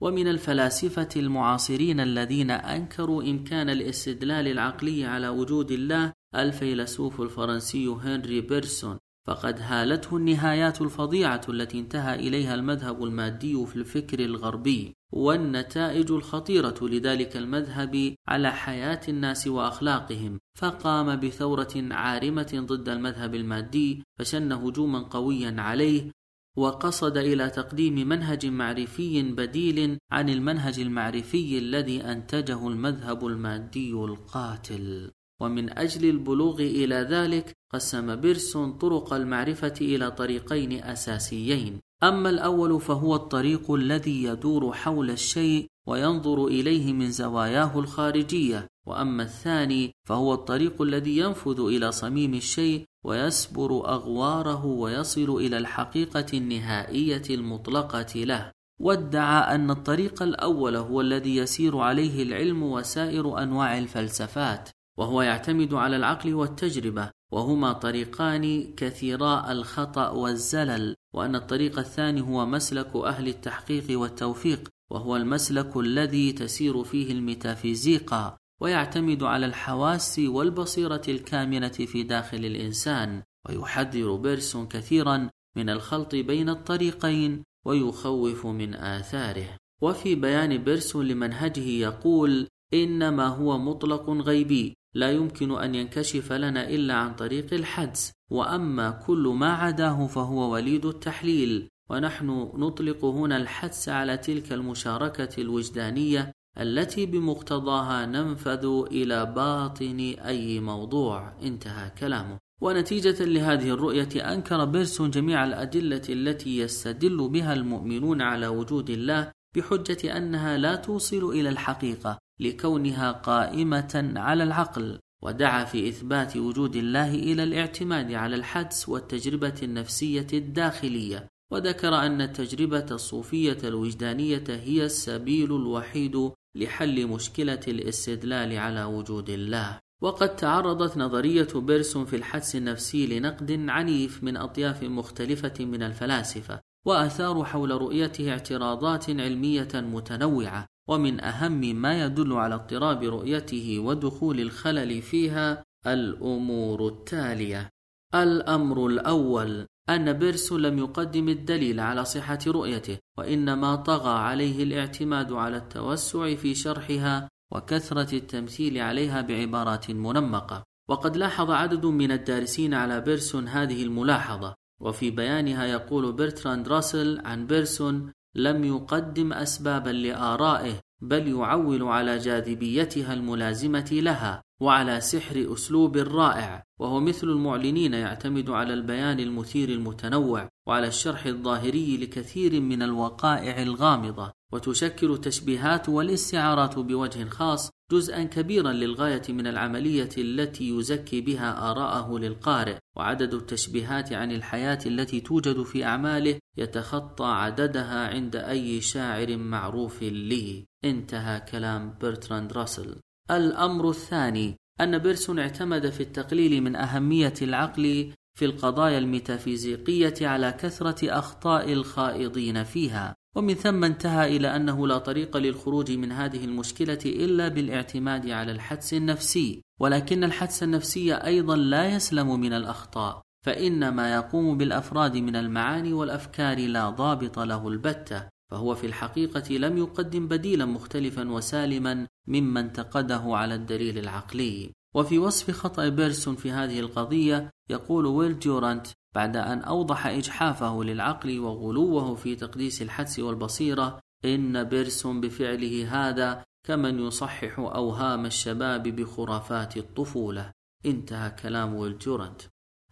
[0.00, 8.98] ومن الفلاسفة المعاصرين الذين أنكروا إمكان الاستدلال العقلي على وجود الله الفيلسوف الفرنسي هنري بيرجسون.
[9.26, 14.94] فقد هالته النهايات الفظيعة التي انتهى إليها المذهب المادي في الفكر الغربي.
[15.14, 20.40] والنتائج الخطيرة لذلك المذهب على حياة الناس وأخلاقهم.
[20.58, 26.10] فقام بثورة عارمة ضد المذهب المادي فشن هجوما قويا عليه
[26.56, 35.10] وقصد إلى تقديم منهج معرفي بديل عن المنهج المعرفي الذي أنتجه المذهب المادي القاتل.
[35.40, 41.80] ومن أجل البلوغ إلى ذلك قسم بيرسون طرق المعرفة إلى طريقين أساسيين.
[42.02, 49.92] أما الأول فهو الطريق الذي يدور حول الشيء وينظر إليه من زواياه الخارجية وأما الثاني
[50.08, 58.52] فهو الطريق الذي ينفذ إلى صميم الشيء ويسبر أغواره ويصل إلى الحقيقة النهائية المطلقة له.
[58.80, 65.96] وادعى أن الطريق الأول هو الذي يسير عليه العلم وسائر أنواع الفلسفات وهو يعتمد على
[65.96, 74.68] العقل والتجربة وهما طريقان كثيرا الخطأ والزلل وأن الطريق الثاني هو مسلك أهل التحقيق والتوفيق
[74.90, 84.16] وهو المسلك الذي تسير فيه الميتافيزيقا ويعتمد على الحواس والبصيرة الكامنة في داخل الإنسان ويحذر
[84.16, 89.56] بيرسون كثيرا من الخلط بين الطريقين ويخوف من آثاره.
[89.82, 96.94] وفي بيان بيرجسون لمنهجه يقول إنما هو مطلق غيبي لا يمكن أن ينكشف لنا إلا
[96.94, 101.68] عن طريق الحدس وأما كل ما عداه فهو وليد التحليل.
[101.90, 111.32] ونحن نطلق هنا الحدس على تلك المشاركة الوجدانية التي بمقتضاها ننفذ إلى باطن أي موضوع.
[111.42, 112.38] انتهى كلامه.
[112.62, 120.16] ونتيجة لهذه الرؤية أنكر بيرجسون جميع الأدلة التي يستدل بها المؤمنون على وجود الله بحجة
[120.16, 122.18] أنها لا توصل إلى الحقيقة.
[122.40, 130.26] لكونها قائمة على العقل ودعا في إثبات وجود الله إلى الاعتماد على الحدس والتجربة النفسية
[130.32, 131.28] الداخلية.
[131.52, 139.78] وذكر أن التجربة الصوفية الوجدانية هي السبيل الوحيد لحل مشكلة الاستدلال على وجود الله.
[140.02, 147.44] وقد تعرضت نظرية بيرسون في الحدس النفسي لنقد عنيف من أطياف مختلفة من الفلاسفة وأثاروا
[147.44, 150.66] حول رؤيته اعتراضات علمية متنوعة.
[150.88, 157.70] ومن أهم ما يدل على اضطراب رؤيته ودخول الخلل فيها الأمور التالية.
[158.14, 165.56] الأمر الأول أن بيرجسون لم يقدم الدليل على صحة رؤيته وإنما طغى عليه الاعتماد على
[165.56, 170.64] التوسع في شرحها وكثرة التمثيل عليها بعبارات منمقة.
[170.88, 174.54] وقد لاحظ عدد من الدارسين على بيرجسون هذه الملاحظة.
[174.80, 183.12] وفي بيانها يقول برتراند راسل عن بيرجسون لم يقدم أسبابا لآرائه بل يعول على جاذبيتها
[183.12, 190.86] الملازمة لها وعلى سحر أسلوب رائع وهو مثل المعلنين يعتمد على البيان المثير المتنوع وعلى
[190.86, 199.46] الشرح الظاهري لكثير من الوقائع الغامضة وتشكل التشبيهات والاستعارات بوجه خاص جزءا كبيرا للغاية من
[199.46, 207.24] العملية التي يزكي بها آراءه للقارئ وعدد التشبيهات عن الحياة التي توجد في أعماله يتخطى
[207.24, 212.96] عددها عند أي شاعر معروف لي انتهى كلام برتراند راسل.
[213.30, 221.18] الأمر الثاني أن بيرجسون اعتمد في التقليل من أهمية العقل في القضايا الميتافيزيقية على كثرة
[221.18, 223.14] أخطاء الخائضين فيها.
[223.34, 228.94] ومن ثم انتهى إلى أنه لا طريق للخروج من هذه المشكلة إلا بالاعتماد على الحدس
[228.94, 235.92] النفسي ولكن الحدس النفسي أيضا لا يسلم من الأخطاء فإن ما يقوم بالأفراد من المعاني
[235.92, 243.22] والأفكار لا ضابط له البتة فهو في الحقيقة لم يقدم بديلا مختلفا وسالما مما انتقده
[243.26, 244.72] على الدليل العقلي.
[244.94, 251.38] وفي وصف خطأ بيرجسون في هذه القضية يقول ويل ديورانت بعد أن أوضح إجحافه للعقل
[251.38, 260.52] وغلوه في تقديس الحدس والبصيرة إن بيرجسون بفعله هذا كمن يصحح أوهام الشباب بخرافات الطفولة.
[260.86, 262.42] انتهى كلام ديورانت.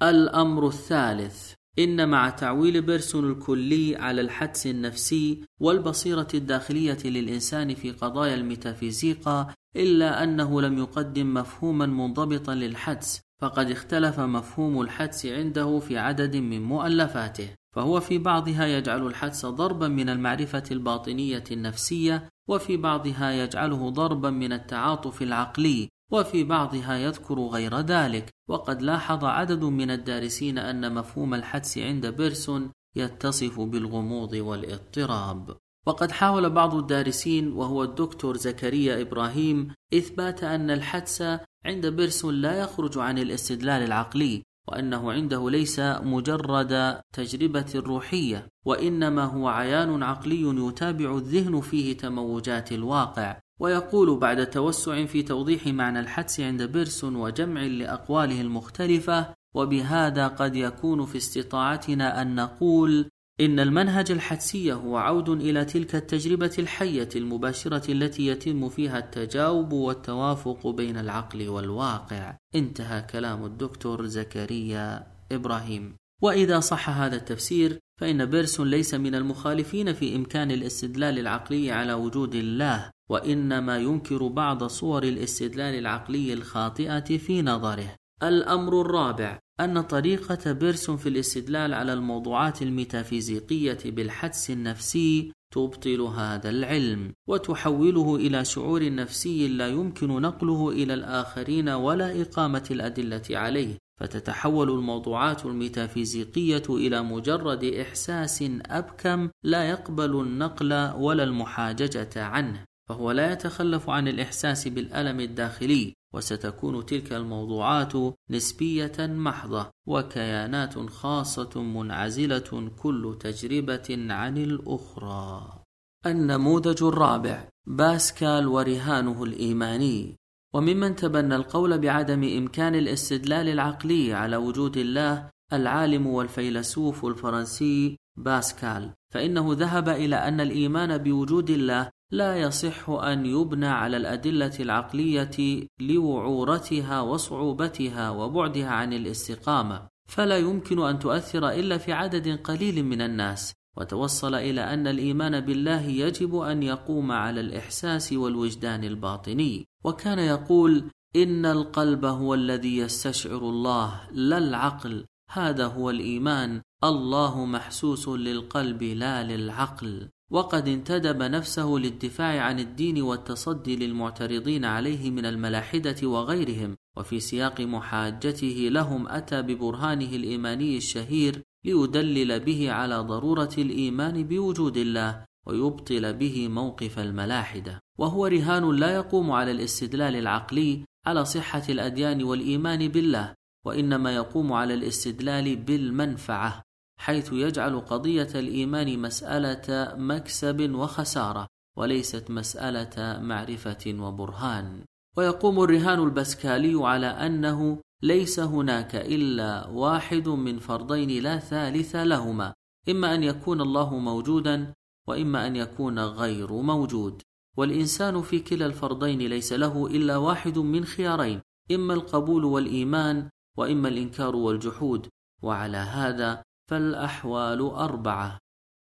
[0.02, 8.34] الأمر الثالث إن مع تعويل بيرجسون الكلي على الحدس النفسي والبصيرة الداخلية للإنسان في قضايا
[8.34, 16.36] الميتافيزيقا إلا أنه لم يقدم مفهوما منضبطا للحدس فقد اختلف مفهوم الحدس عنده في عدد
[16.36, 23.90] من مؤلفاته فهو في بعضها يجعل الحدس ضربا من المعرفة الباطنية النفسية وفي بعضها يجعله
[23.90, 28.30] ضربا من التعاطف العقلي وفي بعضها يذكر غير ذلك.
[28.48, 35.56] وقد لاحظ عدد من الدارسين أن مفهوم الحدس عند بيرسون يتصف بالغموض والاضطراب.
[35.86, 41.22] وقد حاول بعض الدارسين وهو الدكتور زكريا إبراهيم إثبات أن الحدس
[41.64, 49.48] عند بيرجسون لا يخرج عن الاستدلال العقلي وأنه عنده ليس مجرد تجربة روحية وإنما هو
[49.48, 53.36] عيان عقلي يتابع الذهن فيه تموجات الواقع.
[53.60, 61.06] ويقول بعد توسع في توضيح معنى الحدس عند بيرجسون وجمع لأقواله المختلفة وبهذا قد يكون
[61.06, 63.08] في استطاعتنا أن نقول
[63.40, 70.66] إن المنهج الحدسي هو عود إلى تلك التجربة الحية المباشرة التي يتم فيها التجاوب والتوافق
[70.66, 72.36] بين العقل والواقع.
[72.54, 75.96] انتهى كلام الدكتور زكريا إبراهيم.
[76.22, 82.34] وإذا صح هذا التفسير فإن بيرجسون ليس من المخالفين في إمكان الاستدلال العقلي على وجود
[82.34, 87.94] الله، وإنما ينكر بعض صور الاستدلال العقلي الخاطئة في نظره.
[88.22, 97.12] الأمر الرابع أن طريقة بيرجسون في الاستدلال على الموضوعات الميتافيزيقية بالحدس النفسي تبطل هذا العلم
[97.28, 105.46] وتحوله إلى شعور نفسي لا يمكن نقله إلى الآخرين ولا إقامة الأدلة عليه فتتحول الموضوعات
[105.46, 114.08] الميتافيزيقية إلى مجرد إحساس أبكم لا يقبل النقل ولا المحاججة عنه فهو لا يتخلف عن
[114.08, 117.92] الإحساس بالألم الداخلي وستكون تلك الموضوعات
[118.30, 125.62] نسبية محضة وكيانات خاصة منعزلة كل تجربة عن الأخرى.
[126.06, 130.16] النموذج الرابع باسكال ورهانه الإيماني
[130.54, 139.52] وممن تبنى القول بعدم إمكان الاستدلال العقلي على وجود الله العالم والفيلسوف الفرنسي باسكال فإنه
[139.52, 148.10] ذهب إلى أن الإيمان بوجود الله لا يصح أن يبنى على الأدلة العقلية لوعورتها وصعوبتها
[148.10, 154.60] وبعدها عن الاستقامة فلا يمكن أن تؤثر إلا في عدد قليل من الناس وتوصل إلى
[154.60, 159.66] أن الإيمان بالله يجب أن يقوم على الإحساس والوجدان الباطني.
[159.84, 160.84] وكان يقول
[161.16, 165.04] إن القلب هو الذي يستشعر الله لا العقل.
[165.30, 166.62] هذا هو الإيمان.
[166.84, 170.08] الله محسوس للقلب لا للعقل.
[170.32, 176.76] وقد انتدب نفسه للدفاع عن الدين والتصدي للمعترضين عليه من الملاحدة وغيرهم.
[176.96, 185.24] وفي سياق محاجته لهم أتى ببرهانه الإيماني الشهير ليدلل به على ضرورة الإيمان بوجود الله
[185.46, 187.80] ويبطل به موقف الملاحدة.
[187.98, 193.34] وهو رهان لا يقوم على الاستدلال العقلي على صحة الأديان والإيمان بالله
[193.66, 196.62] وإنما يقوم على الاستدلال بالمنفعة.
[197.02, 201.46] حيث يجعل قضية الإيمان مسألة مكسب وخسارة
[201.76, 204.84] وليست مسألة معرفة وبرهان.
[205.16, 212.52] ويقوم الرهان البسكالي على أنه ليس هناك إلا واحد من فرضين لا ثالث لهما
[212.88, 214.72] إما أن يكون الله موجودا
[215.08, 217.22] وإما أن يكون غير موجود.
[217.56, 221.40] والإنسان في كلا الفرضين ليس له إلا واحد من خيارين
[221.72, 223.28] إما القبول والإيمان
[223.58, 225.08] وإما الإنكار والجحود.
[225.42, 226.42] وعلى هذا
[226.72, 228.38] فالأحوال أربعة.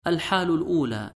[0.06, 1.12] الحال الأولى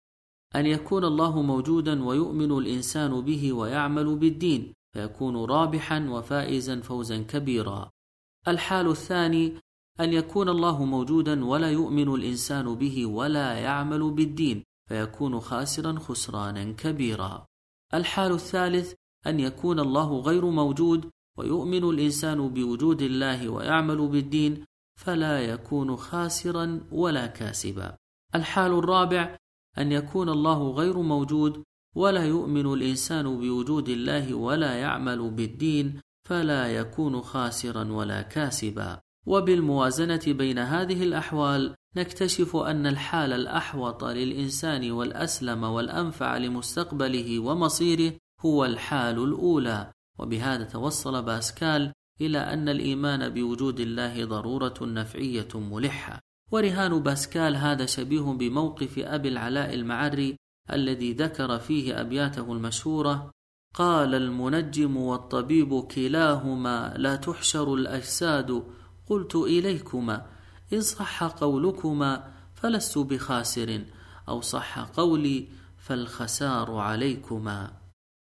[0.55, 7.89] أن يكون الله موجودا ويؤمن الإنسان به ويعمل بالدين فيكون رابحا وفائزا فوزا كبيرا.
[8.47, 9.53] الحال الثاني
[9.99, 17.45] أن يكون الله موجودا ولا يؤمن الإنسان به ولا يعمل بالدين فيكون خاسرا خسرانا كبيرا.
[17.93, 18.93] الحال الثالث
[19.27, 24.65] أن يكون الله غير موجود ويؤمن الإنسان بوجود الله ويعمل بالدين
[25.01, 27.97] فلا يكون خاسرا ولا كاسبا.
[28.35, 29.37] الحال الرابع
[29.77, 31.63] أن يكون الله غير موجود
[31.95, 38.99] ولا يؤمن الإنسان بوجود الله ولا يعمل بالدين فلا يكون خاسرا ولا كاسبا.
[39.27, 49.23] وبالموازنة بين هذه الأحوال نكتشف أن الحال الأحوط للإنسان والأسلم والأنفع لمستقبله ومصيره هو الحال
[49.23, 49.91] الأولى.
[50.19, 56.19] وبهذا توصل باسكال إلى أن الإيمان بوجود الله ضرورة نفعية ملحة.
[56.51, 60.35] ورهان باسكال هذا شبيه بموقف أبي العلاء المعري
[60.71, 63.31] الذي ذكر فيه أبياته المشهورة
[63.75, 68.63] قال المنجم والطبيب كلاهما لا تحشر الأجساد
[69.07, 70.25] قلت إليكما
[70.73, 73.81] إن صح قولكما فلست بخاسر
[74.29, 75.47] أو صح قولي
[75.77, 77.80] فالخسار عليكما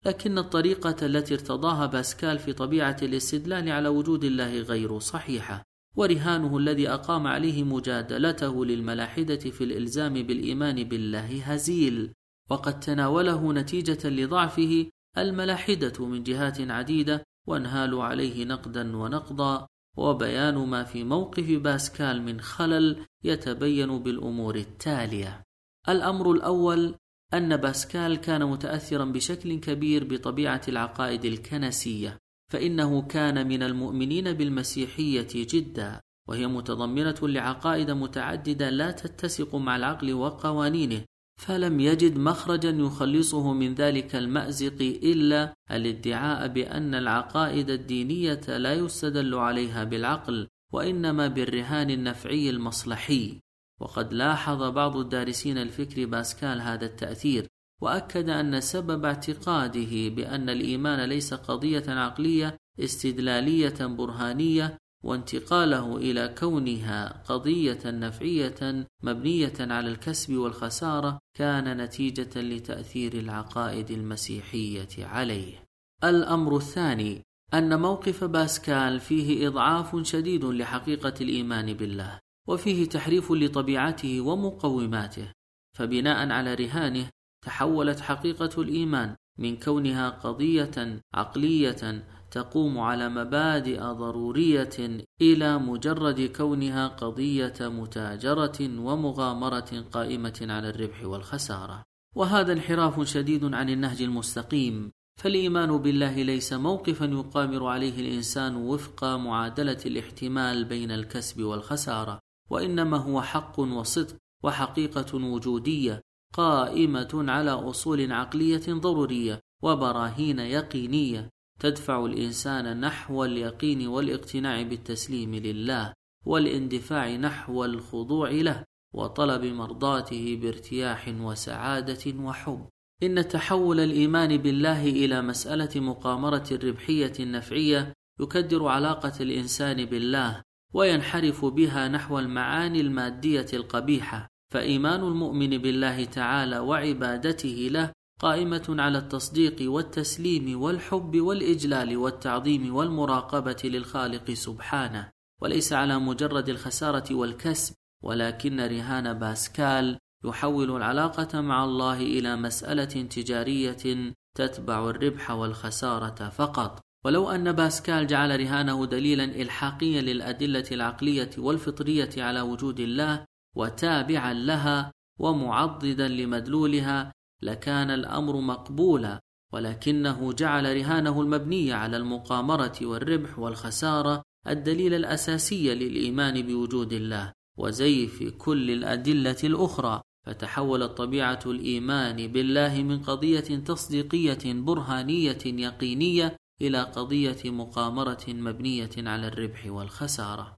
[0.06, 5.64] لكن الطريقة التي ارتضاها باسكال في طبيعة الاستدلال على وجود الله غير صحيحة
[5.96, 12.14] ورهانه الذي أقام عليه مجادلته للملاحدة في الإلزام بالإيمان بالله هزيل.
[12.50, 14.86] وقد تناوله نتيجة لضعفه
[15.18, 19.68] الملاحدة من جهات عديدة وانهالوا عليه نقدا ونقضا.
[19.98, 25.44] وبيان ما في موقف باسكال من خلل يتبين بالأمور التالية.
[25.90, 26.96] الأمر الأول
[27.34, 32.18] أن باسكال كان متاثرا بشكل كبير بطبيعة العقائد الكنسية
[32.52, 41.06] فإنه كان من المؤمنين بالمسيحية جدا وهي متضمنة لعقائد متعددة لا تتسق مع العقل وقوانينه
[41.40, 49.84] فلم يجد مخرجا يخلصه من ذلك المأزق إلا الادعاء بأن العقائد الدينية لا يستدل عليها
[49.84, 53.40] بالعقل وإنما بالرهان النفعي المصلحي.
[53.82, 57.48] وقد لاحظ بعض الدارسين الفكر باسكال هذا التأثير
[57.82, 67.80] وأكد أن سبب اعتقاده بأن الإيمان ليس قضية عقلية استدلالية برهانية وانتقاله إلى كونها قضية
[67.86, 75.64] نفعية مبنية على الكسب والخسارة كان نتيجة لتأثير العقائد المسيحية عليه.
[76.04, 77.22] الأمر الثاني
[77.54, 82.20] أن موقف باسكال فيه إضعاف شديد لحقيقة الإيمان بالله.
[82.52, 85.32] وفيه تحريف لطبيعته ومقوماته
[85.78, 87.10] فبناء على رهانه
[87.46, 97.54] تحولت حقيقة الإيمان من كونها قضية عقلية تقوم على مبادئ ضرورية إلى مجرد كونها قضية
[97.62, 101.84] متاجرة ومغامرة قائمة على الربح والخسارة.
[102.16, 109.78] وهذا انحراف شديد عن النهج المستقيم فالإيمان بالله ليس موقفا يقامر عليه الإنسان وفق معادلة
[109.86, 112.20] الاحتمال بين الكسب والخسارة.
[112.52, 116.02] وإنما هو حق وصدق وحقيقة وجودية
[116.34, 121.30] قائمة على أصول عقلية ضرورية وبراهين يقينية
[121.60, 125.94] تدفع الإنسان نحو اليقين والاقتناع بالتسليم لله
[126.26, 132.68] والاندفاع نحو الخضوع له وطلب مرضاته بارتياح وسعادة وحب.
[133.04, 140.42] إن تحول الإيمان بالله إلى مسألة مقامرة الربحيه النفعيه يكدر علاقة الإنسان بالله
[140.74, 149.72] وينحرف بها نحو المعاني المادية القبيحة فإيمان المؤمن بالله تعالى وعبادته له قائمة على التصديق
[149.72, 155.10] والتسليم والحب والإجلال والتعظيم والمراقبة للخالق سبحانه
[155.42, 164.14] وليس على مجرد الخسارة والكسب ولكن رهان باسكال يحول العلاقة مع الله إلى مسألة تجارية
[164.38, 166.80] تتبع الربح والخسارة فقط.
[167.06, 173.26] ولو أن باسكال جعل رهانه دليلا إلحاقيا للأدلة العقلية والفطرية على وجود الله
[173.56, 177.12] وتابعا لها ومعضدا لمدلولها
[177.42, 179.20] لكان الأمر مقبولا
[179.54, 188.72] ولكنه جعل رهانه المبني على المقامرة والربح والخسارة الدليل الأساسي للإيمان بوجود الله وزيف كل
[188.72, 198.90] الأدلة الأخرى فتحولت طبيعة الإيمان بالله من قضية تصديقية برهانية يقينية إلى قضية مقامرة مبنية
[198.98, 200.58] على الربح والخسارة.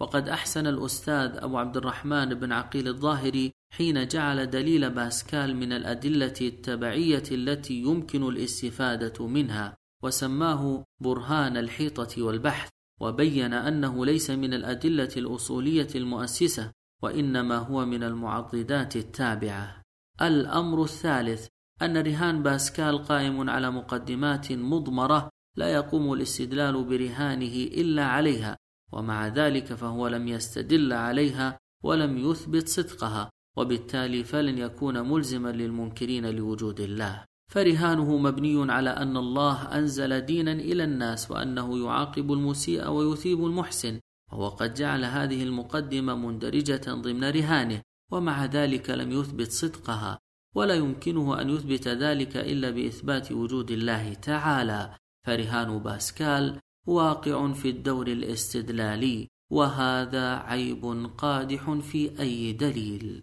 [0.00, 6.34] وقد أحسن الأستاذ أبو عبد الرحمن بن عقيل الظاهري حين جعل دليل باسكال من الأدلة
[6.40, 12.68] التبعية التي يمكن الاستفادة منها وسماه برهان الحيطة والبحث
[13.00, 16.72] وبين أنه ليس من الأدلة الأصولية المؤسسة
[17.02, 19.82] وإنما هو من المعضدات التابعة.
[20.22, 21.46] الأمر الثالث
[21.82, 28.56] أن رهان باسكال قائم على مقدمات مضمرة لا يقوم الاستدلال برهانه إلا عليها
[28.92, 36.80] ومع ذلك فهو لم يستدل عليها ولم يثبت صدقها وبالتالي فلن يكون ملزما للمنكرين لوجود
[36.80, 37.24] الله.
[37.50, 44.00] فرهانه مبني على أن الله أنزل دينا إلى الناس وأنه يعاقب المسيء ويثيب المحسن
[44.32, 47.82] وهو قد جعل هذه المقدمة مندرجة ضمن رهانه
[48.12, 50.18] ومع ذلك لم يثبت صدقها
[50.54, 54.96] ولا يمكنه أن يثبت ذلك إلا بإثبات وجود الله تعالى.
[55.26, 60.84] فرهان باسكال واقع في الدور الاستدلالي وهذا عيب
[61.18, 63.18] قادح في أي دليل.